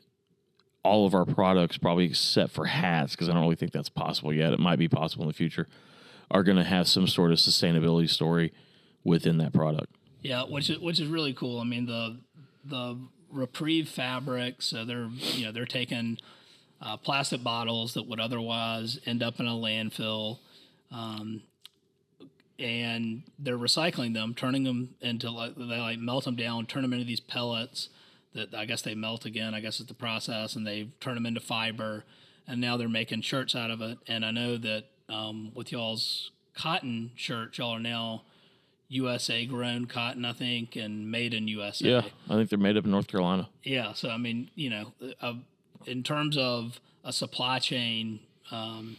all 0.83 1.07
of 1.07 1.15
our 1.15 1.25
products, 1.27 1.77
probably 1.77 2.07
except 2.07 2.53
for 2.53 2.67
hats, 2.67 3.15
because 3.15 3.29
I 3.29 3.33
don't 3.33 3.43
really 3.43 3.57
think 3.57 3.73
that's 3.73 3.88
possible 3.88 4.33
yet. 4.33 4.53
It 4.53 4.59
might 4.59 4.79
be 4.79 4.88
possible 4.88 5.25
in 5.25 5.29
the 5.29 5.35
future. 5.35 5.69
Are 6.31 6.43
going 6.43 6.57
to 6.57 6.65
have 6.65 6.88
some 6.88 7.07
sort 7.07 7.31
of 7.31 7.38
sustainability 7.38 8.09
story 8.09 8.53
within 9.05 9.37
that 9.38 9.53
product. 9.53 9.95
Yeah, 10.23 10.45
which 10.45 10.71
is 10.71 10.79
which 10.79 10.99
is 10.99 11.09
really 11.09 11.35
cool. 11.35 11.61
I 11.61 11.65
mean 11.65 11.87
the 11.87 12.21
the 12.65 12.99
Repreve 13.31 13.88
fabrics, 13.88 14.67
so 14.67 14.85
they're 14.85 15.09
you 15.35 15.45
know 15.45 15.53
they're 15.53 15.67
taking 15.67 16.19
uh, 16.81 16.97
plastic 16.97 17.43
bottles 17.43 17.95
that 17.95 18.09
would 18.09 18.21
otherwise 18.21 18.99
end 19.07 19.23
up 19.23 19.41
in 19.41 19.47
a 19.47 19.51
landfill, 19.51 20.38
um, 20.91 21.43
and 22.59 23.23
they're 23.38 23.59
recycling 23.59 24.15
them, 24.15 24.35
turning 24.35 24.65
them 24.65 24.95
into 25.01 25.31
like 25.31 25.55
they 25.57 25.65
like 25.65 25.99
melt 25.99 26.25
them 26.25 26.37
down, 26.37 26.67
turn 26.67 26.83
them 26.83 26.93
into 26.93 27.05
these 27.05 27.21
pellets 27.21 27.88
that 28.35 28.55
I 28.55 28.65
guess 28.65 28.83
they 28.83 28.95
melt 28.95 29.25
again. 29.25 29.55
I 29.55 29.61
guess 29.61 29.81
it's 29.81 29.88
the 29.88 29.95
process, 29.95 30.57
and 30.57 30.67
they 30.67 30.88
turn 31.01 31.15
them 31.15 31.27
into 31.27 31.41
fiber, 31.41 32.05
and 32.47 32.61
now 32.61 32.77
they're 32.77 32.88
making 32.88 33.23
shirts 33.23 33.55
out 33.55 33.71
of 33.71 33.81
it. 33.81 33.99
And 34.07 34.25
I 34.25 34.31
know 34.31 34.57
that 34.59 34.85
um, 35.09 35.53
with 35.55 35.73
y'all's 35.73 36.31
cotton 36.55 37.12
shirts, 37.15 37.59
y'all 37.59 37.77
are 37.77 37.81
now 37.81 38.23
USA 38.88 39.47
grown 39.47 39.87
cotton, 39.87 40.25
I 40.25 40.33
think, 40.33 40.77
and 40.77 41.11
made 41.11 41.33
in 41.35 41.49
USA. 41.49 41.88
Yeah, 41.88 42.03
I 42.29 42.35
think 42.35 42.51
they're 42.51 42.59
made 42.59 42.77
up 42.77 42.85
in 42.85 42.91
North 42.91 43.09
Carolina. 43.09 43.49
Yeah, 43.62 43.93
So 43.95 44.11
I 44.11 44.19
mean, 44.19 44.51
you 44.55 44.71
know, 44.71 44.93
uh, 45.21 45.35
in 45.87 46.03
terms 46.03 46.37
of 46.37 46.81
a 47.05 47.12
supply 47.12 47.59
chain 47.59 48.21
um, 48.51 48.97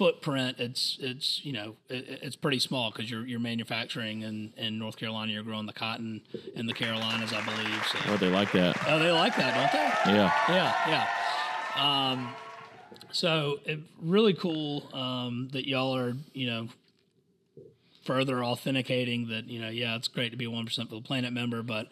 footprint, 0.00 0.56
it's 0.58 0.96
it's 0.98 1.44
you 1.44 1.52
know 1.52 1.76
it, 1.90 2.20
it's 2.22 2.34
pretty 2.34 2.58
small 2.58 2.90
because 2.90 3.10
you're 3.10 3.26
you're 3.26 3.38
manufacturing 3.38 4.22
in, 4.22 4.50
in 4.56 4.78
North 4.78 4.96
Carolina. 4.96 5.30
You're 5.30 5.42
growing 5.42 5.66
the 5.66 5.74
cotton 5.74 6.22
in 6.54 6.64
the 6.64 6.72
Carolinas, 6.72 7.34
I 7.34 7.44
believe. 7.44 7.86
So. 7.86 7.98
Oh, 8.06 8.16
they 8.16 8.30
like 8.30 8.50
that. 8.52 8.78
Oh, 8.88 8.98
they 8.98 9.12
like 9.12 9.36
that, 9.36 9.54
don't 9.54 9.70
they? 9.70 10.16
Yeah. 10.16 10.32
Yeah, 10.48 11.06
yeah. 11.76 12.12
Um, 12.12 12.34
so 13.12 13.60
it, 13.66 13.80
really 14.00 14.32
cool 14.32 14.88
um, 14.94 15.50
that 15.52 15.68
y'all 15.68 15.94
are, 15.94 16.14
you 16.32 16.46
know, 16.46 16.68
further 18.06 18.42
authenticating 18.42 19.28
that, 19.28 19.50
you 19.50 19.60
know, 19.60 19.68
yeah, 19.68 19.96
it's 19.96 20.08
great 20.08 20.30
to 20.30 20.38
be 20.38 20.46
a 20.46 20.50
one 20.50 20.64
percent 20.64 20.88
for 20.88 20.94
the 20.94 21.02
planet 21.02 21.34
member, 21.34 21.62
but 21.62 21.88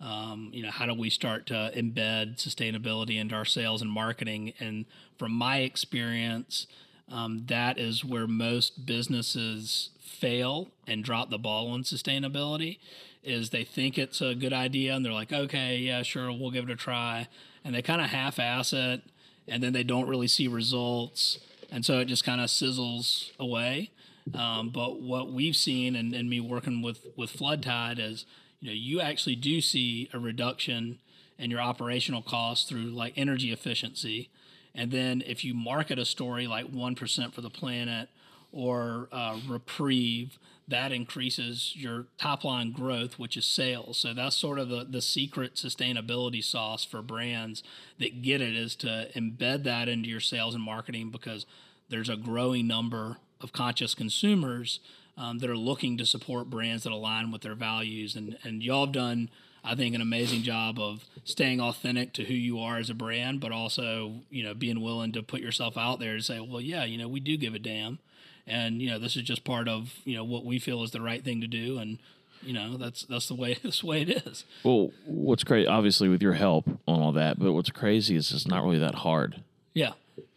um, 0.00 0.50
you 0.52 0.62
know, 0.62 0.70
how 0.70 0.86
do 0.86 0.94
we 0.94 1.10
start 1.10 1.46
to 1.46 1.72
embed 1.74 2.36
sustainability 2.36 3.18
into 3.18 3.34
our 3.34 3.44
sales 3.44 3.82
and 3.82 3.90
marketing? 3.90 4.52
And 4.60 4.86
from 5.18 5.32
my 5.32 5.58
experience, 5.58 6.68
um, 7.10 7.44
that 7.46 7.78
is 7.78 8.04
where 8.04 8.26
most 8.26 8.86
businesses 8.86 9.90
fail 10.00 10.68
and 10.86 11.04
drop 11.04 11.30
the 11.30 11.38
ball 11.38 11.68
on 11.68 11.82
sustainability. 11.82 12.78
Is 13.24 13.50
they 13.50 13.64
think 13.64 13.98
it's 13.98 14.20
a 14.20 14.34
good 14.34 14.52
idea 14.52 14.94
and 14.94 15.04
they're 15.04 15.12
like, 15.12 15.32
okay, 15.32 15.76
yeah, 15.78 16.02
sure, 16.02 16.30
we'll 16.32 16.50
give 16.50 16.64
it 16.64 16.70
a 16.70 16.76
try, 16.76 17.28
and 17.64 17.74
they 17.74 17.82
kind 17.82 18.00
of 18.00 18.08
half-ass 18.08 18.72
it, 18.72 19.02
and 19.46 19.62
then 19.62 19.72
they 19.72 19.82
don't 19.82 20.08
really 20.08 20.28
see 20.28 20.48
results, 20.48 21.38
and 21.70 21.84
so 21.84 21.98
it 21.98 22.06
just 22.06 22.24
kind 22.24 22.40
of 22.40 22.48
sizzles 22.48 23.32
away. 23.38 23.90
Um, 24.34 24.70
but 24.70 25.00
what 25.00 25.32
we've 25.32 25.56
seen, 25.56 25.96
and, 25.96 26.14
and 26.14 26.28
me 26.28 26.40
working 26.40 26.82
with 26.82 27.06
with 27.16 27.30
Flood 27.30 27.62
Tide, 27.62 27.98
is 27.98 28.24
you 28.60 28.68
know 28.68 28.74
you 28.74 29.00
actually 29.00 29.36
do 29.36 29.60
see 29.60 30.08
a 30.12 30.18
reduction 30.18 30.98
in 31.38 31.50
your 31.50 31.60
operational 31.60 32.22
costs 32.22 32.68
through 32.68 32.90
like 32.90 33.12
energy 33.16 33.52
efficiency, 33.52 34.30
and 34.78 34.90
then 34.90 35.22
if 35.26 35.44
you 35.44 35.52
market 35.54 35.98
a 35.98 36.04
story 36.04 36.46
like 36.46 36.66
one 36.66 36.94
percent 36.94 37.34
for 37.34 37.42
the 37.42 37.50
planet 37.50 38.08
or 38.52 39.08
uh, 39.12 39.38
Repreve, 39.46 40.38
that 40.68 40.92
increases 40.92 41.74
your 41.76 42.06
top 42.18 42.44
line 42.44 42.72
growth, 42.72 43.18
which 43.18 43.36
is 43.36 43.44
sales. 43.44 43.98
So 43.98 44.14
that's 44.14 44.36
sort 44.36 44.58
of 44.58 44.68
the, 44.68 44.86
the 44.88 45.02
secret 45.02 45.54
sustainability 45.54 46.42
sauce 46.42 46.84
for 46.84 47.02
brands 47.02 47.62
that 47.98 48.22
get 48.22 48.40
it 48.40 48.54
is 48.54 48.76
to 48.76 49.08
embed 49.14 49.64
that 49.64 49.88
into 49.88 50.08
your 50.08 50.20
sales 50.20 50.54
and 50.54 50.62
marketing 50.62 51.10
because 51.10 51.44
there's 51.88 52.08
a 52.08 52.16
growing 52.16 52.66
number 52.66 53.16
of 53.40 53.52
conscious 53.52 53.94
consumers 53.94 54.80
um, 55.16 55.38
that 55.38 55.50
are 55.50 55.56
looking 55.56 55.98
to 55.98 56.06
support 56.06 56.50
brands 56.50 56.84
that 56.84 56.92
align 56.92 57.30
with 57.32 57.42
their 57.42 57.54
values. 57.54 58.14
And, 58.14 58.38
and 58.44 58.62
y'all 58.62 58.86
have 58.86 58.94
done, 58.94 59.30
I 59.68 59.74
think, 59.74 59.94
an 59.94 60.00
amazing 60.00 60.42
job 60.42 60.78
of 60.78 61.04
staying 61.24 61.60
authentic 61.60 62.14
to 62.14 62.24
who 62.24 62.34
you 62.34 62.58
are 62.58 62.78
as 62.78 62.88
a 62.88 62.94
brand, 62.94 63.40
but 63.40 63.52
also, 63.52 64.20
you 64.30 64.42
know, 64.42 64.54
being 64.54 64.80
willing 64.80 65.12
to 65.12 65.22
put 65.22 65.40
yourself 65.40 65.76
out 65.76 66.00
there 66.00 66.14
and 66.14 66.24
say, 66.24 66.40
well, 66.40 66.60
yeah, 66.60 66.84
you 66.84 66.96
know, 66.96 67.06
we 67.06 67.20
do 67.20 67.36
give 67.36 67.54
a 67.54 67.58
damn. 67.58 67.98
And, 68.46 68.80
you 68.80 68.88
know, 68.88 68.98
this 68.98 69.14
is 69.14 69.22
just 69.22 69.44
part 69.44 69.68
of, 69.68 69.92
you 70.04 70.16
know, 70.16 70.24
what 70.24 70.44
we 70.46 70.58
feel 70.58 70.82
is 70.82 70.90
the 70.92 71.02
right 71.02 71.22
thing 71.22 71.42
to 71.42 71.46
do. 71.46 71.78
And, 71.78 71.98
you 72.42 72.54
know, 72.54 72.78
that's, 72.78 73.02
that's 73.02 73.28
the 73.28 73.34
way, 73.34 73.58
that's 73.62 73.80
the 73.80 73.86
way 73.86 74.02
it 74.02 74.26
is. 74.26 74.44
Well, 74.64 74.90
what's 75.04 75.44
great, 75.44 75.68
obviously, 75.68 76.08
with 76.08 76.22
your 76.22 76.32
help 76.32 76.66
on 76.86 77.00
all 77.00 77.12
that, 77.12 77.38
but 77.38 77.52
what's 77.52 77.70
crazy 77.70 78.16
is 78.16 78.32
it's 78.32 78.46
not 78.48 78.64
really 78.64 78.78
that 78.78 78.96
hard. 78.96 79.42
Yeah. 79.74 79.92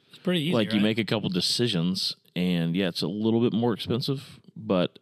It's 0.09 0.19
pretty 0.19 0.41
easy. 0.41 0.53
like 0.53 0.73
you 0.73 0.81
make 0.81 0.97
a 0.97 1.05
couple 1.05 1.29
decisions 1.29 2.17
and 2.35 2.75
yeah 2.75 2.87
it's 2.87 3.01
a 3.01 3.07
little 3.07 3.41
bit 3.41 3.53
more 3.53 3.73
expensive 3.73 4.39
but 4.55 4.99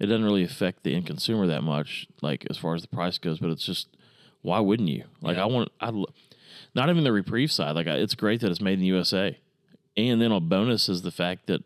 it 0.00 0.06
doesn't 0.06 0.24
really 0.24 0.42
affect 0.44 0.82
the 0.82 0.94
end 0.94 1.06
consumer 1.06 1.46
that 1.46 1.62
much 1.62 2.06
like 2.22 2.46
as 2.50 2.56
far 2.56 2.74
as 2.74 2.82
the 2.82 2.88
price 2.88 3.18
goes 3.18 3.38
but 3.38 3.50
it's 3.50 3.64
just 3.64 3.88
why 4.42 4.58
wouldn't 4.58 4.88
you 4.88 5.04
like 5.20 5.36
Yeah. 5.36 5.42
i 5.44 5.46
want 5.46 5.70
i 5.80 5.90
not 6.74 6.88
even 6.88 7.04
the 7.04 7.12
Repreve 7.12 7.52
side 7.52 7.74
like 7.76 7.86
I, 7.86 7.96
it's 7.96 8.14
great 8.14 8.40
that 8.40 8.50
it's 8.50 8.60
made 8.60 8.74
in 8.74 8.80
the 8.80 8.86
usa 8.86 9.38
and 9.96 10.20
then 10.20 10.32
a 10.32 10.40
bonus 10.40 10.88
is 10.88 11.02
the 11.02 11.10
fact 11.10 11.46
that 11.46 11.62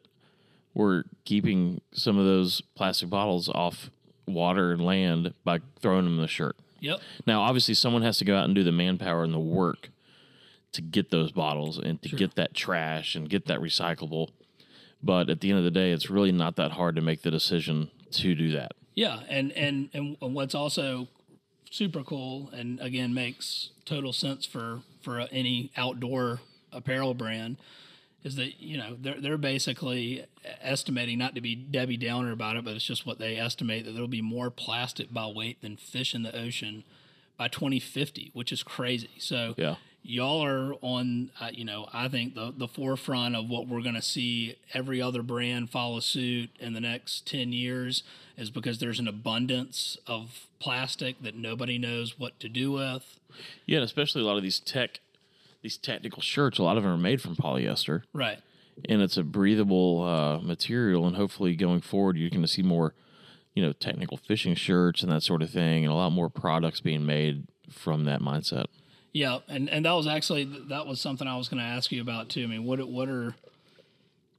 we're 0.74 1.04
keeping 1.24 1.80
some 1.92 2.18
of 2.18 2.24
those 2.24 2.60
plastic 2.74 3.08
bottles 3.08 3.48
off 3.48 3.90
water 4.26 4.72
and 4.72 4.84
land 4.84 5.32
by 5.44 5.60
throwing 5.80 6.04
them 6.04 6.14
in 6.16 6.20
the 6.22 6.28
shirt 6.28 6.56
Yep. 6.80 7.00
now, 7.26 7.40
obviously, 7.40 7.72
someone 7.72 8.02
has 8.02 8.18
to 8.18 8.26
go 8.26 8.36
out 8.36 8.44
and 8.44 8.54
do 8.54 8.62
the 8.62 8.70
manpower 8.72 9.24
and 9.24 9.32
the 9.32 9.38
work 9.38 9.88
to 10.72 10.82
get 10.82 11.10
those 11.10 11.32
bottles 11.32 11.78
and 11.78 12.02
to 12.02 12.10
get 12.14 12.34
that 12.34 12.52
trash 12.52 13.14
and 13.14 13.30
get 13.30 13.46
that 13.46 13.58
recyclable. 13.60 14.28
But 15.02 15.30
at 15.30 15.40
the 15.40 15.48
end 15.48 15.58
of 15.58 15.64
the 15.64 15.70
day, 15.70 15.92
it's 15.92 16.10
really 16.10 16.30
not 16.32 16.56
that 16.56 16.72
hard 16.72 16.96
to 16.96 17.00
make 17.00 17.22
the 17.22 17.30
decision 17.30 17.90
to 18.18 18.34
do 18.34 18.50
that. 18.52 18.72
Yeah, 18.94 19.20
and 19.28 19.52
and 19.52 19.88
and 19.92 20.16
what's 20.20 20.54
also 20.54 21.08
super 21.70 22.02
cool, 22.02 22.50
and 22.52 22.80
again 22.80 23.12
makes 23.14 23.70
total 23.84 24.12
sense 24.12 24.46
for 24.46 24.80
for 25.02 25.20
any 25.32 25.72
outdoor 25.76 26.40
apparel 26.72 27.14
brand, 27.14 27.56
is 28.22 28.36
that 28.36 28.60
you 28.60 28.76
know 28.76 28.96
they're 29.00 29.20
they're 29.20 29.38
basically 29.38 30.24
estimating 30.60 31.18
not 31.18 31.34
to 31.34 31.40
be 31.40 31.54
Debbie 31.54 31.96
Downer 31.96 32.32
about 32.32 32.56
it, 32.56 32.64
but 32.64 32.74
it's 32.74 32.84
just 32.84 33.06
what 33.06 33.18
they 33.18 33.36
estimate 33.36 33.84
that 33.84 33.92
there'll 33.92 34.08
be 34.08 34.22
more 34.22 34.50
plastic 34.50 35.12
by 35.12 35.26
weight 35.26 35.60
than 35.60 35.76
fish 35.76 36.14
in 36.14 36.22
the 36.22 36.36
ocean 36.36 36.84
by 37.36 37.48
2050, 37.48 38.30
which 38.32 38.52
is 38.52 38.62
crazy. 38.62 39.10
So 39.18 39.54
Yeah. 39.56 39.76
Y'all 40.04 40.44
are 40.44 40.74
on, 40.82 41.30
uh, 41.40 41.48
you 41.52 41.64
know, 41.64 41.88
I 41.92 42.08
think 42.08 42.34
the 42.34 42.52
the 42.56 42.68
forefront 42.68 43.34
of 43.34 43.48
what 43.48 43.66
we're 43.66 43.82
going 43.82 43.94
to 43.94 44.02
see 44.02 44.56
every 44.72 45.00
other 45.02 45.22
brand 45.22 45.70
follow 45.70 46.00
suit 46.00 46.50
in 46.60 46.74
the 46.74 46.80
next 46.80 47.26
ten 47.26 47.52
years 47.52 48.02
is 48.36 48.50
because 48.50 48.78
there's 48.78 49.00
an 49.00 49.08
abundance 49.08 49.96
of 50.06 50.46
plastic 50.60 51.22
that 51.22 51.34
nobody 51.34 51.78
knows 51.78 52.18
what 52.18 52.38
to 52.40 52.48
do 52.48 52.72
with. 52.72 53.18
Yeah, 53.66 53.78
and 53.78 53.84
especially 53.84 54.22
a 54.22 54.24
lot 54.24 54.36
of 54.36 54.42
these 54.42 54.60
tech, 54.60 55.00
these 55.62 55.76
technical 55.76 56.20
shirts. 56.22 56.58
A 56.58 56.62
lot 56.62 56.76
of 56.76 56.82
them 56.82 56.92
are 56.92 56.98
made 56.98 57.20
from 57.22 57.36
polyester, 57.36 58.02
Right. 58.12 58.38
and 58.88 59.00
it's 59.02 59.16
a 59.16 59.22
breathable 59.22 60.02
uh, 60.02 60.38
material. 60.40 61.06
And 61.06 61.16
hopefully, 61.16 61.54
going 61.56 61.80
forward, 61.80 62.16
you're 62.16 62.30
going 62.30 62.42
to 62.42 62.48
see 62.48 62.62
more, 62.62 62.94
you 63.54 63.62
know, 63.62 63.72
technical 63.72 64.16
fishing 64.16 64.54
shirts 64.54 65.02
and 65.02 65.10
that 65.12 65.22
sort 65.22 65.42
of 65.42 65.50
thing, 65.50 65.84
and 65.84 65.92
a 65.92 65.96
lot 65.96 66.10
more 66.10 66.28
products 66.28 66.80
being 66.80 67.06
made 67.06 67.46
from 67.70 68.04
that 68.04 68.20
mindset. 68.20 68.66
Yeah, 69.14 69.38
and 69.48 69.70
and 69.70 69.86
that 69.86 69.92
was 69.92 70.06
actually 70.06 70.44
that 70.68 70.86
was 70.86 71.00
something 71.00 71.26
I 71.26 71.36
was 71.36 71.48
going 71.48 71.62
to 71.62 71.64
ask 71.64 71.90
you 71.92 72.02
about 72.02 72.28
too. 72.28 72.42
I 72.42 72.46
mean, 72.46 72.64
what 72.64 72.86
what 72.86 73.08
are 73.08 73.34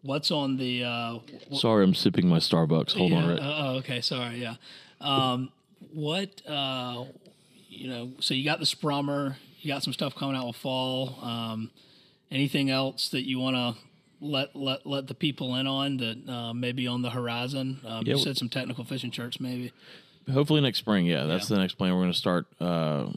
what's 0.02 0.32
on 0.32 0.58
the 0.58 0.84
uh, 0.84 1.20
Sorry, 1.54 1.84
I'm 1.84 1.96
sipping 1.96 2.28
my 2.28 2.40
Starbucks. 2.40 2.96
Hold 2.98 3.14
on, 3.14 3.30
right? 3.30 3.40
uh, 3.40 3.56
oh, 3.58 3.76
okay. 3.78 4.02
Sorry. 4.02 4.36
Yeah. 4.42 4.56
Um, 5.00 5.50
what 5.94 6.42
uh, 6.46 7.06
you 7.70 7.88
know? 7.88 8.12
So 8.20 8.34
you 8.34 8.44
got 8.44 8.60
the 8.60 8.66
Sprummer. 8.66 9.38
You 9.62 9.74
got 9.74 9.82
some 9.82 9.94
stuff 9.94 10.14
coming 10.14 10.36
out 10.36 10.46
with 10.46 10.58
fall. 10.58 11.20
Um, 11.22 11.72
anything 12.30 12.70
else 12.70 13.10
that 13.10 13.26
you 13.26 13.40
want 13.40 13.56
to 13.56 13.82
let 14.20 14.56
let 14.58 14.86
let 14.86 15.08
the 15.08 15.16
people 15.16 15.56
in 15.56 15.68
on 15.68 15.98
that 15.98 16.30
uh, 16.30 16.54
maybe 16.54 16.86
on 16.86 17.02
the 17.02 17.12
horizon? 17.12 17.80
Um, 17.86 18.06
you 18.06 18.18
said 18.18 18.36
some 18.36 18.50
technical 18.50 18.84
fishing 18.84 19.12
shirts, 19.12 19.40
maybe. 19.40 19.72
Hopefully 20.32 20.60
next 20.60 20.80
spring. 20.80 21.06
Yeah, 21.06 21.26
that's 21.26 21.48
the 21.48 21.58
next 21.58 21.76
plan. 21.76 21.94
We're 21.94 22.02
going 22.02 22.12
to 22.12 22.18
start, 22.18 22.48
uh, 22.60 23.08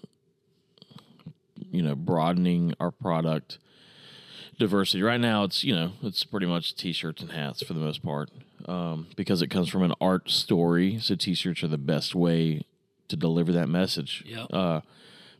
you 1.70 1.82
know, 1.82 1.94
broadening 1.94 2.74
our 2.80 2.90
product 2.90 3.58
diversity. 4.58 5.02
Right 5.02 5.20
now, 5.20 5.44
it's 5.44 5.64
you 5.64 5.74
know, 5.74 5.92
it's 6.02 6.24
pretty 6.24 6.46
much 6.46 6.74
t-shirts 6.74 7.22
and 7.22 7.32
hats 7.32 7.62
for 7.62 7.74
the 7.74 7.80
most 7.80 8.02
part, 8.02 8.30
um, 8.66 9.06
because 9.16 9.42
it 9.42 9.48
comes 9.48 9.68
from 9.68 9.82
an 9.82 9.94
art 10.00 10.30
story. 10.30 10.98
So 11.00 11.14
t-shirts 11.14 11.62
are 11.62 11.68
the 11.68 11.78
best 11.78 12.14
way 12.14 12.62
to 13.08 13.16
deliver 13.16 13.52
that 13.52 13.68
message. 13.68 14.22
Yeah. 14.26 14.44
Uh, 14.44 14.80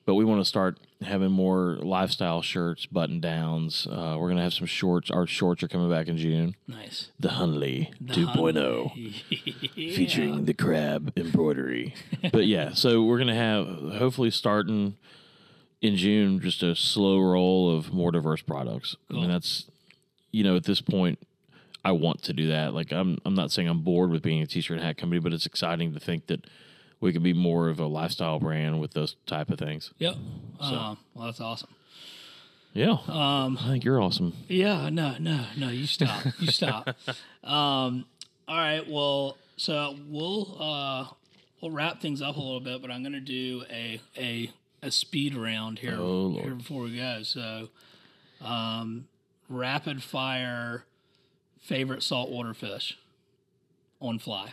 but 0.06 0.14
we 0.14 0.24
want 0.24 0.40
to 0.40 0.44
start 0.46 0.78
having 1.02 1.30
more 1.30 1.76
lifestyle 1.82 2.40
shirts, 2.40 2.86
button 2.86 3.20
downs. 3.20 3.86
Uh, 3.86 4.16
we're 4.18 4.30
gonna 4.30 4.42
have 4.42 4.54
some 4.54 4.66
shorts. 4.66 5.10
Our 5.10 5.26
shorts 5.26 5.62
are 5.62 5.68
coming 5.68 5.90
back 5.90 6.08
in 6.08 6.16
June. 6.16 6.56
Nice. 6.66 7.10
The 7.20 7.28
Hunley 7.28 7.92
2.0 8.06 9.14
featuring 9.94 10.46
the 10.46 10.54
crab 10.54 11.12
embroidery. 11.14 11.94
but 12.32 12.46
yeah, 12.46 12.72
so 12.72 13.02
we're 13.02 13.18
gonna 13.18 13.34
have 13.34 13.66
hopefully 13.98 14.30
starting 14.30 14.96
in 15.80 15.96
June 15.96 16.40
just 16.40 16.62
a 16.62 16.74
slow 16.74 17.18
roll 17.18 17.74
of 17.76 17.92
more 17.92 18.10
diverse 18.10 18.42
products. 18.42 18.96
I 19.10 19.14
mean 19.14 19.28
that's 19.28 19.66
you 20.30 20.44
know 20.44 20.56
at 20.56 20.64
this 20.64 20.80
point 20.80 21.18
I 21.84 21.92
want 21.92 22.22
to 22.24 22.32
do 22.32 22.48
that. 22.48 22.74
Like 22.74 22.92
I'm 22.92 23.18
I'm 23.24 23.34
not 23.34 23.50
saying 23.50 23.68
I'm 23.68 23.82
bored 23.82 24.10
with 24.10 24.22
being 24.22 24.42
a 24.42 24.46
t-shirt 24.46 24.76
and 24.76 24.86
hat 24.86 24.96
company, 24.96 25.20
but 25.20 25.32
it's 25.32 25.46
exciting 25.46 25.94
to 25.94 26.00
think 26.00 26.26
that 26.26 26.46
we 27.00 27.12
can 27.12 27.22
be 27.22 27.32
more 27.32 27.68
of 27.68 27.78
a 27.78 27.86
lifestyle 27.86 28.40
brand 28.40 28.80
with 28.80 28.92
those 28.92 29.16
type 29.26 29.50
of 29.50 29.58
things. 29.58 29.92
Yep. 29.98 30.16
Um, 30.60 30.98
well, 31.14 31.26
that's 31.26 31.40
awesome. 31.40 31.70
Yeah, 32.74 32.98
um, 33.08 33.58
I 33.60 33.68
think 33.68 33.84
you're 33.84 34.00
awesome. 34.00 34.34
Yeah, 34.46 34.88
no, 34.90 35.16
no, 35.18 35.46
no. 35.56 35.68
You 35.68 35.86
stop. 35.86 36.24
You 36.38 36.48
stop. 36.48 36.88
um, 37.42 38.04
all 38.46 38.56
right. 38.56 38.88
Well, 38.88 39.36
so 39.56 39.96
we'll 40.08 40.56
uh, 40.60 41.06
we'll 41.60 41.70
wrap 41.70 42.00
things 42.00 42.20
up 42.20 42.36
a 42.36 42.40
little 42.40 42.60
bit, 42.60 42.82
but 42.82 42.90
I'm 42.90 43.02
going 43.02 43.14
to 43.14 43.20
do 43.20 43.64
a 43.70 44.00
a 44.16 44.52
a 44.82 44.90
speed 44.90 45.34
round 45.34 45.80
here, 45.80 45.96
Oh, 45.98 46.38
here 46.40 46.54
before 46.54 46.82
we 46.82 46.96
go. 46.96 47.22
So, 47.22 47.68
um, 48.40 49.06
rapid 49.48 50.02
fire 50.02 50.84
favorite 51.60 52.02
saltwater 52.02 52.54
fish 52.54 52.98
on 54.00 54.18
fly. 54.18 54.52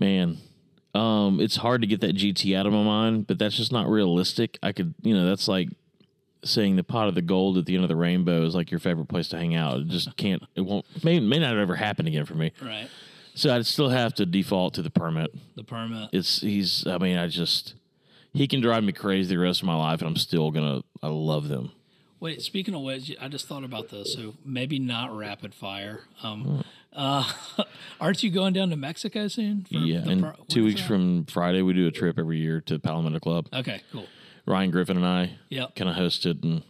Man, 0.00 0.38
um, 0.94 1.40
it's 1.40 1.56
hard 1.56 1.80
to 1.82 1.86
get 1.86 2.00
that 2.00 2.16
GT 2.16 2.56
out 2.56 2.66
of 2.66 2.72
my 2.72 2.82
mind, 2.82 3.26
but 3.26 3.38
that's 3.38 3.56
just 3.56 3.72
not 3.72 3.88
realistic. 3.88 4.58
I 4.62 4.72
could, 4.72 4.94
you 5.02 5.14
know, 5.14 5.26
that's 5.26 5.48
like 5.48 5.68
saying 6.44 6.76
the 6.76 6.84
pot 6.84 7.08
of 7.08 7.14
the 7.14 7.22
gold 7.22 7.58
at 7.58 7.66
the 7.66 7.74
end 7.74 7.82
of 7.82 7.88
the 7.88 7.96
rainbow 7.96 8.44
is 8.44 8.54
like 8.54 8.70
your 8.70 8.80
favorite 8.80 9.08
place 9.08 9.28
to 9.28 9.36
hang 9.38 9.54
out. 9.54 9.80
It 9.80 9.88
just 9.88 10.16
can't. 10.16 10.42
It 10.54 10.62
won't. 10.62 10.86
May 11.04 11.20
may 11.20 11.38
not 11.38 11.56
ever 11.56 11.74
happen 11.76 12.06
again 12.06 12.24
for 12.24 12.34
me. 12.34 12.52
Right. 12.62 12.88
So 13.34 13.54
I'd 13.54 13.66
still 13.66 13.88
have 13.88 14.14
to 14.14 14.26
default 14.26 14.74
to 14.74 14.82
the 14.82 14.90
permit. 14.90 15.32
The 15.54 15.64
permit. 15.64 16.10
It's 16.12 16.40
he's. 16.40 16.86
I 16.86 16.98
mean, 16.98 17.16
I 17.18 17.28
just 17.28 17.74
he 18.38 18.46
can 18.48 18.60
drive 18.60 18.84
me 18.84 18.92
crazy 18.92 19.34
the 19.34 19.38
rest 19.42 19.60
of 19.60 19.66
my 19.66 19.74
life, 19.74 20.00
and 20.00 20.08
I'm 20.08 20.16
still 20.16 20.50
gonna. 20.50 20.82
I 21.02 21.08
love 21.08 21.48
them. 21.48 21.72
Wait, 22.20 22.40
speaking 22.42 22.74
of 22.74 22.80
which, 22.82 23.14
I 23.20 23.28
just 23.28 23.46
thought 23.46 23.62
about 23.64 23.90
this. 23.90 24.14
So 24.14 24.34
maybe 24.44 24.78
not 24.80 25.16
rapid 25.16 25.54
fire. 25.54 26.00
Um, 26.22 26.64
uh, 26.92 27.30
aren't 28.00 28.22
you 28.24 28.30
going 28.30 28.52
down 28.54 28.70
to 28.70 28.76
Mexico 28.76 29.28
soon? 29.28 29.66
Yeah, 29.70 30.02
pro- 30.18 30.32
two 30.48 30.64
weeks 30.64 30.80
from 30.80 31.26
Friday, 31.26 31.62
we 31.62 31.74
do 31.74 31.86
a 31.86 31.92
trip 31.92 32.18
every 32.18 32.38
year 32.38 32.60
to 32.62 32.78
Palometa 32.78 33.20
Club. 33.20 33.46
Okay, 33.52 33.82
cool. 33.92 34.06
Ryan 34.46 34.70
Griffin 34.70 34.96
and 34.96 35.06
I 35.06 35.38
Yep. 35.50 35.76
kind 35.76 35.90
of 35.90 35.96
hosted, 35.96 36.42
and 36.42 36.62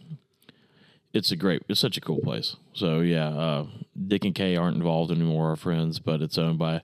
it's 1.13 1.31
a 1.31 1.35
great, 1.35 1.63
it's 1.67 1.79
such 1.79 1.97
a 1.97 2.01
cool 2.01 2.19
place. 2.19 2.55
So 2.73 2.99
yeah, 2.99 3.29
uh, 3.29 3.67
Dick 4.07 4.25
and 4.25 4.35
Kay 4.35 4.55
aren't 4.55 4.77
involved 4.77 5.11
anymore, 5.11 5.49
our 5.49 5.55
friends, 5.55 5.97
but 5.99 6.21
it's 6.21 6.37
owned 6.37 6.59
by 6.59 6.81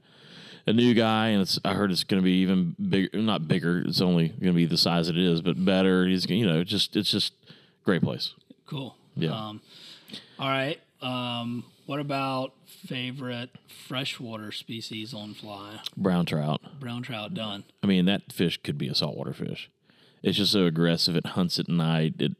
a 0.67 0.73
new 0.73 0.93
guy, 0.93 1.27
and 1.29 1.41
it's 1.41 1.59
I 1.63 1.73
heard 1.73 1.91
it's 1.91 2.03
going 2.03 2.21
to 2.21 2.25
be 2.25 2.41
even 2.41 2.75
bigger, 2.89 3.17
not 3.19 3.47
bigger. 3.47 3.79
It's 3.79 4.01
only 4.01 4.29
going 4.29 4.53
to 4.53 4.53
be 4.53 4.65
the 4.65 4.77
size 4.77 5.09
it 5.09 5.17
is, 5.17 5.41
but 5.41 5.63
better. 5.63 6.07
He's 6.07 6.29
you 6.29 6.45
know 6.45 6.63
just 6.63 6.95
it's 6.95 7.11
just 7.11 7.33
great 7.83 8.01
place. 8.01 8.33
Cool. 8.65 8.95
Yeah. 9.15 9.31
Um, 9.31 9.61
all 10.39 10.49
right. 10.49 10.79
Um, 11.01 11.65
what 11.85 11.99
about 11.99 12.53
favorite 12.65 13.51
freshwater 13.87 14.51
species 14.51 15.13
on 15.13 15.33
fly? 15.35 15.81
Brown 15.95 16.25
trout. 16.25 16.61
Brown 16.79 17.03
trout 17.03 17.33
done. 17.33 17.63
I 17.83 17.87
mean, 17.87 18.05
that 18.05 18.33
fish 18.33 18.59
could 18.63 18.77
be 18.77 18.87
a 18.87 18.95
saltwater 18.95 19.33
fish. 19.33 19.69
It's 20.23 20.37
just 20.37 20.51
so 20.51 20.65
aggressive. 20.65 21.15
It 21.15 21.27
hunts 21.27 21.59
at 21.59 21.69
night. 21.69 22.15
It 22.19 22.33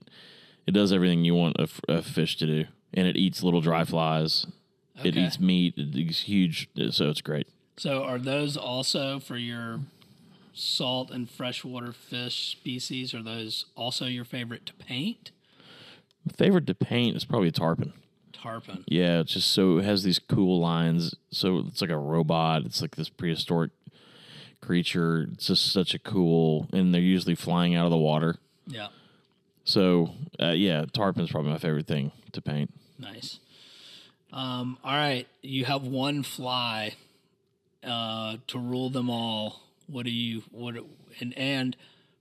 it 0.66 0.72
does 0.72 0.92
everything 0.92 1.24
you 1.24 1.36
want 1.36 1.58
a 1.60 2.02
fish 2.02 2.38
to 2.38 2.48
do, 2.48 2.66
and 2.94 3.08
it 3.08 3.16
eats 3.16 3.44
little 3.44 3.62
dry 3.62 3.84
flies. 3.84 4.48
It 5.04 5.16
eats 5.16 5.40
meat. 5.40 5.76
It 5.78 5.96
eats 5.96 6.22
huge, 6.22 6.70
so 6.90 7.10
it's 7.10 7.22
great. 7.22 7.48
So 7.78 8.04
are 8.04 8.20
those 8.20 8.56
also 8.56 9.20
for 9.20 9.38
your 9.38 9.82
salt 10.54 11.12
and 11.12 11.30
freshwater 11.30 11.92
fish 11.92 12.52
species? 12.52 13.14
Are 13.14 13.24
those 13.24 13.66
also 13.76 14.06
your 14.06 14.24
favorite 14.24 14.66
to 14.68 14.74
paint? 14.74 15.32
Favorite 16.36 16.68
to 16.68 16.76
paint 16.76 17.16
is 17.16 17.26
probably 17.26 17.50
a 17.50 17.52
tarpon. 17.52 17.94
Tarpon. 18.32 18.84
Yeah, 18.88 19.20
it's 19.20 19.34
just 19.34 19.52
so 19.52 19.80
it 19.80 19.86
has 19.86 20.04
these 20.04 20.20
cool 20.20 20.60
lines. 20.60 21.16
So 21.32 21.66
it's 21.68 21.82
like 21.82 21.90
a 21.90 21.98
robot. 21.98 22.64
It's 22.66 22.82
like 22.82 22.96
this 22.96 23.10
prehistoric 23.10 23.72
creature. 24.62 25.28
It's 25.34 25.48
just 25.48 25.72
such 25.72 25.94
a 25.94 26.00
cool, 26.00 26.68
and 26.72 26.94
they're 26.94 27.02
usually 27.02 27.36
flying 27.36 27.76
out 27.76 27.86
of 27.86 27.92
the 27.92 27.98
water. 27.98 28.38
Yeah. 28.68 28.88
So 29.66 30.12
uh, 30.42 30.52
yeah, 30.52 30.86
tarpon's 30.92 31.32
probably 31.32 31.52
my 31.52 31.58
favorite 31.58 31.88
thing 31.88 32.12
to 32.32 32.42
paint. 32.42 32.74
Nice. 32.98 33.40
Um, 34.32 34.78
all 34.84 34.96
right. 34.96 35.28
You 35.42 35.66
have 35.66 35.84
one 35.84 36.24
fly 36.24 36.96
uh, 37.86 38.38
to 38.48 38.60
rule 38.60 38.90
them 38.90 39.10
all. 39.10 39.62
What 39.88 40.06
do 40.06 40.12
you 40.12 40.44
what 40.52 40.76
and 41.20 41.38
and 41.38 41.76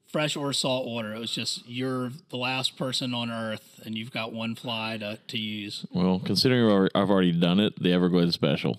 fresh 0.07 0.37
or 0.37 0.53
salt 0.53 0.87
water? 0.87 1.15
It 1.15 1.19
was 1.19 1.31
just 1.33 1.67
you're 1.69 2.11
the 2.31 2.37
last 2.37 2.77
person 2.77 3.15
on 3.15 3.31
Earth, 3.31 3.81
and 3.85 3.97
you've 3.97 4.13
got 4.13 4.33
one 4.33 4.55
fly 4.55 4.99
to 4.99 5.19
to 5.29 5.39
use. 5.39 5.87
Well, 5.93 6.21
considering 6.25 6.89
I've 6.95 7.11
already 7.11 7.33
done 7.33 7.61
it, 7.61 7.83
the 7.83 7.93
Everglades 7.93 8.35
special. 8.35 8.79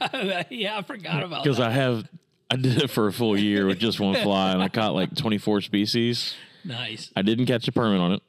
yeah, 0.50 0.78
I 0.78 0.82
forgot 0.82 1.22
about 1.22 1.44
because. 1.44 1.60
I 1.60 1.70
have 1.70 2.08
I 2.50 2.56
did 2.56 2.82
it 2.82 2.90
for 2.90 3.06
a 3.06 3.12
full 3.12 3.38
year 3.38 3.66
with 3.66 3.78
just 3.78 4.00
one 4.00 4.14
fly, 4.16 4.52
and 4.52 4.62
I 4.62 4.68
caught 4.68 4.94
like 4.94 5.14
24 5.14 5.60
species. 5.60 6.34
nice. 6.64 7.10
I 7.14 7.22
didn't 7.22 7.46
catch 7.46 7.68
a 7.68 7.72
permit 7.72 8.00
on 8.00 8.12
it, 8.12 8.22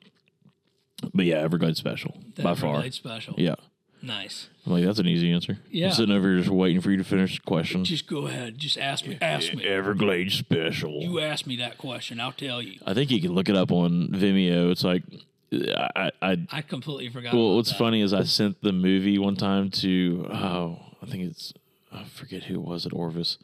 but 1.14 1.26
yeah, 1.26 1.38
Everglades 1.38 1.80
special 1.80 2.18
The 2.36 2.44
by 2.44 2.56
far. 2.56 2.72
Everglades 2.72 2.98
special. 2.98 3.36
Yeah, 3.38 3.56
Nice. 4.02 4.48
I'm 4.66 4.74
like 4.74 4.86
that's 4.86 5.00
an 5.00 5.08
easy 5.08 5.32
answer. 5.32 5.60
Yeah. 5.70 5.88
I'm 5.88 5.94
sitting 5.94 6.16
over 6.16 6.30
here 6.30 6.38
just 6.40 6.50
waiting 6.50 6.82
for 6.82 6.92
you 6.92 6.98
to 6.98 7.04
finish 7.04 7.38
the 7.40 7.46
question. 7.46 7.84
Just 7.84 8.08
go 8.08 8.28
ahead. 8.28 8.58
Just 8.58 8.78
ask 8.78 9.06
me. 9.06 9.18
Ask 9.22 9.54
me. 9.54 9.66
Everglades 9.66 10.36
special. 10.36 11.02
You 11.02 11.20
ask 11.20 11.46
me 11.46 11.58
that 11.58 11.78
question. 11.78 12.20
I'll 12.20 12.32
tell 12.32 12.62
you. 12.62 12.80
I 12.86 12.94
think 12.94 13.12
you 13.12 13.22
can 13.22 13.34
look 13.34 13.50
it 13.50 13.56
up 13.56 13.72
on 13.72 14.10
Vimeo. 14.10 14.72
It's 14.72 14.84
like 14.84 15.04
I, 15.52 16.12
I 16.22 16.38
I 16.52 16.62
completely 16.62 17.10
forgot. 17.10 17.34
Well, 17.34 17.56
what's 17.56 17.72
that. 17.72 17.78
funny 17.78 18.02
is 18.02 18.14
I 18.14 18.24
sent 18.24 18.62
the 18.62 18.72
movie 18.72 19.18
one 19.18 19.36
time 19.36 19.70
to 19.72 20.28
oh, 20.32 20.80
I 21.02 21.06
think 21.06 21.24
it's 21.24 21.54
I 21.92 22.04
forget 22.04 22.44
who 22.44 22.56
it 22.56 22.62
was 22.62 22.86
at 22.86 22.94
Orvis, 22.94 23.38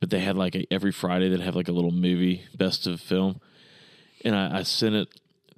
but 0.00 0.10
they 0.10 0.20
had 0.20 0.36
like 0.36 0.54
a, 0.54 0.66
every 0.72 0.92
Friday 0.92 1.28
they'd 1.28 1.40
have 1.40 1.56
like 1.56 1.68
a 1.68 1.72
little 1.72 1.90
movie 1.90 2.44
best 2.56 2.86
of 2.86 3.00
film, 3.00 3.40
and 4.24 4.34
I, 4.34 4.60
I 4.60 4.62
sent 4.62 4.94
it 4.94 5.08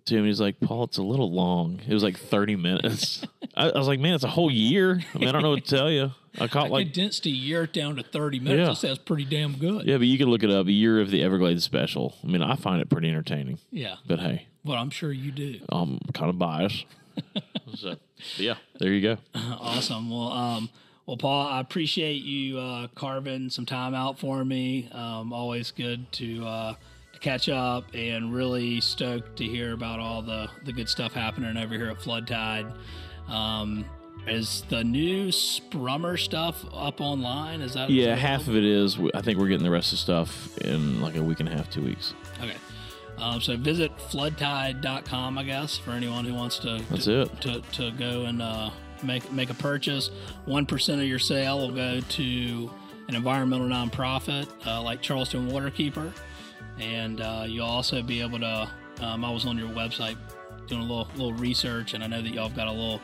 to 0.07 0.17
him. 0.17 0.25
He's 0.25 0.41
like, 0.41 0.59
Paul, 0.61 0.85
it's 0.85 0.99
a 0.99 1.03
little 1.03 1.33
long. 1.33 1.81
It 1.87 1.95
was 1.95 2.03
like 2.03 2.19
thirty 2.19 2.57
minutes. 2.57 3.25
I, 3.59 3.71
I 3.71 3.79
was 3.79 3.89
like, 3.89 4.01
man, 4.01 4.15
it's 4.15 4.25
a 4.25 4.29
whole 4.29 4.51
year. 4.51 5.01
I 5.15 5.19
mean, 5.19 5.29
I 5.29 5.33
don't 5.33 5.43
know 5.43 5.51
what 5.51 5.65
to 5.65 5.77
tell 5.77 5.91
you. 5.91 6.13
I 6.41 6.47
caught 6.49 6.67
I 6.67 6.69
like 6.69 6.87
condensed 6.93 7.27
a 7.27 7.31
year 7.31 7.67
down 7.67 7.97
to 7.97 8.03
thirty 8.03 8.39
minutes. 8.39 8.61
Yeah. 8.61 8.67
That 8.69 8.77
sounds 8.77 8.99
pretty 8.99 9.25
damn 9.25 9.55
good. 9.55 9.87
yeah, 9.87 9.97
but 9.99 10.07
you 10.07 10.17
can 10.19 10.29
look 10.29 10.43
it 10.43 10.51
up. 10.51 10.67
A 10.67 10.73
year 10.73 11.01
of 11.01 11.11
the 11.11 11.23
Everglades 11.23 11.65
special. 11.65 12.15
I 12.23 12.29
mean, 12.29 12.43
I 12.43 12.55
find 12.55 12.81
it 12.81 12.89
pretty 12.89 13.09
entertaining. 13.09 13.59
Yeah. 13.71 13.97
But 14.07 14.21
hey, 14.21 14.47
Well, 14.65 14.79
I'm 14.79 14.91
sure 14.91 15.11
you 15.13 15.33
do. 15.33 15.61
I'm 15.71 15.99
kind 16.15 16.31
of 16.31 16.39
biased. 16.39 16.87
so, 17.75 17.97
yeah, 18.37 18.55
there 18.79 18.93
you 18.93 19.03
go. 19.03 19.19
awesome. 19.35 20.09
Well, 20.11 20.31
um, 20.33 20.71
well, 21.07 21.17
Paul, 21.17 21.49
I 21.49 21.61
appreciate 21.61 22.23
you 22.23 22.59
uh, 22.59 22.87
carving 22.95 23.51
some 23.51 23.67
time 23.67 23.95
out 23.95 24.19
for 24.21 24.45
me. 24.45 24.89
Um, 24.93 25.33
always 25.33 25.71
good 25.73 26.11
to, 26.13 26.47
uh, 26.47 26.75
to 27.15 27.19
catch 27.19 27.49
up, 27.49 27.87
and 27.95 28.33
really 28.33 28.81
stoked 28.81 29.37
to 29.39 29.45
hear 29.45 29.73
about 29.73 29.99
all 29.99 30.23
the 30.23 30.49
the 30.65 30.73
good 30.73 30.89
stuff 30.89 31.15
happening 31.15 31.57
over 31.57 31.75
here 31.75 31.89
at 31.89 32.01
Flood 32.01 32.29
Tide. 32.29 32.67
Um, 33.29 33.85
is 34.27 34.63
the 34.69 34.85
new 34.85 35.29
Sprummer 35.29 36.19
stuff 36.19 36.65
up 36.75 37.01
online? 37.01 37.61
Is 37.61 37.75
that 37.75 37.89
Yeah, 37.91 38.15
half 38.15 38.47
of 38.49 38.57
it 38.57 38.65
is. 38.65 38.99
I 39.15 39.23
think 39.23 39.39
we're 39.39 39.49
getting 39.49 39.65
the 39.65 39.71
rest 39.71 39.93
of 39.93 39.99
the 39.99 40.03
stuff 40.03 40.59
in 40.59 41.01
like 41.01 41.17
a 41.17 41.23
week 41.23 41.41
and 41.41 41.49
a 41.49 41.53
half, 41.53 41.71
two 41.71 41.83
weeks. 41.83 42.15
Okay. 42.43 42.57
Um, 43.17 43.41
so 43.41 43.57
visit 43.57 43.97
floodtide.com, 43.97 45.39
I 45.39 45.43
guess, 45.45 45.77
for 45.77 45.91
anyone 45.93 46.25
who 46.25 46.35
wants 46.35 46.59
to 46.61 46.81
That's 46.91 47.05
to, 47.07 47.23
it. 47.23 47.41
to, 47.41 47.61
to 47.73 47.91
go 47.93 48.27
and 48.27 48.41
uh, 48.43 48.71
make 49.03 49.31
make 49.33 49.51
a 49.51 49.55
purchase. 49.55 50.11
One 50.45 50.67
percent 50.67 51.01
of 51.01 51.07
your 51.09 51.19
sale 51.19 51.59
will 51.59 51.73
go 51.73 52.01
to 52.01 52.71
an 53.09 53.15
environmental 53.15 53.67
nonprofit 53.67 54.47
uh, 54.67 54.83
like 54.83 55.01
Charleston 55.03 55.51
Waterkeeper, 55.51 56.13
and 56.79 57.21
uh, 57.21 57.45
you'll 57.49 57.67
also 57.67 58.03
be 58.03 58.21
able 58.21 58.39
to. 58.41 58.71
Um, 59.01 59.25
I 59.25 59.31
was 59.31 59.47
on 59.47 59.57
your 59.57 59.69
website 59.69 60.17
doing 60.69 60.83
a 60.83 60.85
little 60.85 61.09
little 61.17 61.33
research, 61.33 61.95
and 61.95 62.03
I 62.03 62.07
know 62.07 62.23
that 62.23 62.31
y'all 62.31 62.49
have 62.49 62.57
got 62.57 62.69
a 62.69 62.73
little 62.73 63.01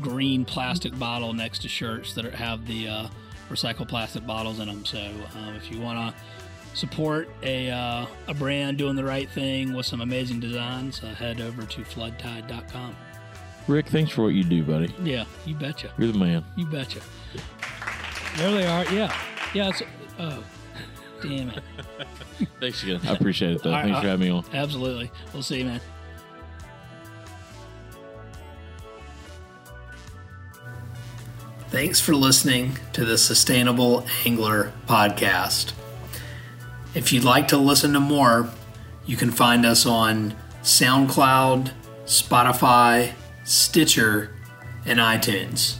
green 0.00 0.44
plastic 0.44 0.98
bottle 0.98 1.32
next 1.32 1.62
to 1.62 1.68
shirts 1.68 2.14
that 2.14 2.24
are, 2.24 2.30
have 2.30 2.66
the 2.66 2.88
uh, 2.88 3.08
recycled 3.50 3.88
plastic 3.88 4.26
bottles 4.26 4.60
in 4.60 4.68
them. 4.68 4.84
So 4.84 4.98
um, 4.98 5.54
if 5.56 5.70
you 5.70 5.80
want 5.80 6.14
to 6.14 6.20
support 6.74 7.28
a, 7.42 7.70
uh, 7.70 8.06
a 8.28 8.34
brand 8.34 8.78
doing 8.78 8.96
the 8.96 9.04
right 9.04 9.28
thing 9.28 9.74
with 9.74 9.86
some 9.86 10.00
amazing 10.00 10.40
designs, 10.40 11.02
uh, 11.02 11.08
head 11.08 11.40
over 11.40 11.62
to 11.64 11.80
floodtide.com. 11.82 12.96
Rick, 13.66 13.88
thanks 13.88 14.10
for 14.10 14.22
what 14.22 14.34
you 14.34 14.44
do, 14.44 14.62
buddy. 14.62 14.92
Yeah, 15.02 15.24
you 15.46 15.54
betcha. 15.54 15.92
You're 15.98 16.12
the 16.12 16.18
man. 16.18 16.44
You 16.56 16.66
betcha. 16.66 17.00
There 18.36 18.50
they 18.50 18.66
are. 18.66 18.84
Yeah. 18.92 19.14
Yeah. 19.54 19.68
It's, 19.68 19.82
oh, 20.18 20.42
damn 21.22 21.50
it. 21.50 21.62
Thanks 22.60 22.82
again. 22.82 23.00
I 23.04 23.12
appreciate 23.12 23.52
it, 23.52 23.62
though. 23.62 23.70
All 23.70 23.76
right, 23.76 23.84
thanks 23.84 24.00
for 24.00 24.06
uh, 24.06 24.10
having 24.10 24.28
me 24.28 24.32
on. 24.32 24.44
Absolutely. 24.52 25.10
We'll 25.32 25.42
see 25.42 25.58
you, 25.58 25.64
man. 25.66 25.80
Thanks 31.70 32.00
for 32.00 32.16
listening 32.16 32.76
to 32.94 33.04
the 33.04 33.16
Sustainable 33.16 34.04
Angler 34.26 34.72
podcast. 34.88 35.72
If 36.96 37.12
you'd 37.12 37.22
like 37.22 37.46
to 37.48 37.56
listen 37.56 37.92
to 37.92 38.00
more, 38.00 38.50
you 39.06 39.16
can 39.16 39.30
find 39.30 39.64
us 39.64 39.86
on 39.86 40.34
SoundCloud, 40.64 41.70
Spotify, 42.06 43.12
Stitcher, 43.44 44.34
and 44.84 44.98
iTunes. 44.98 45.76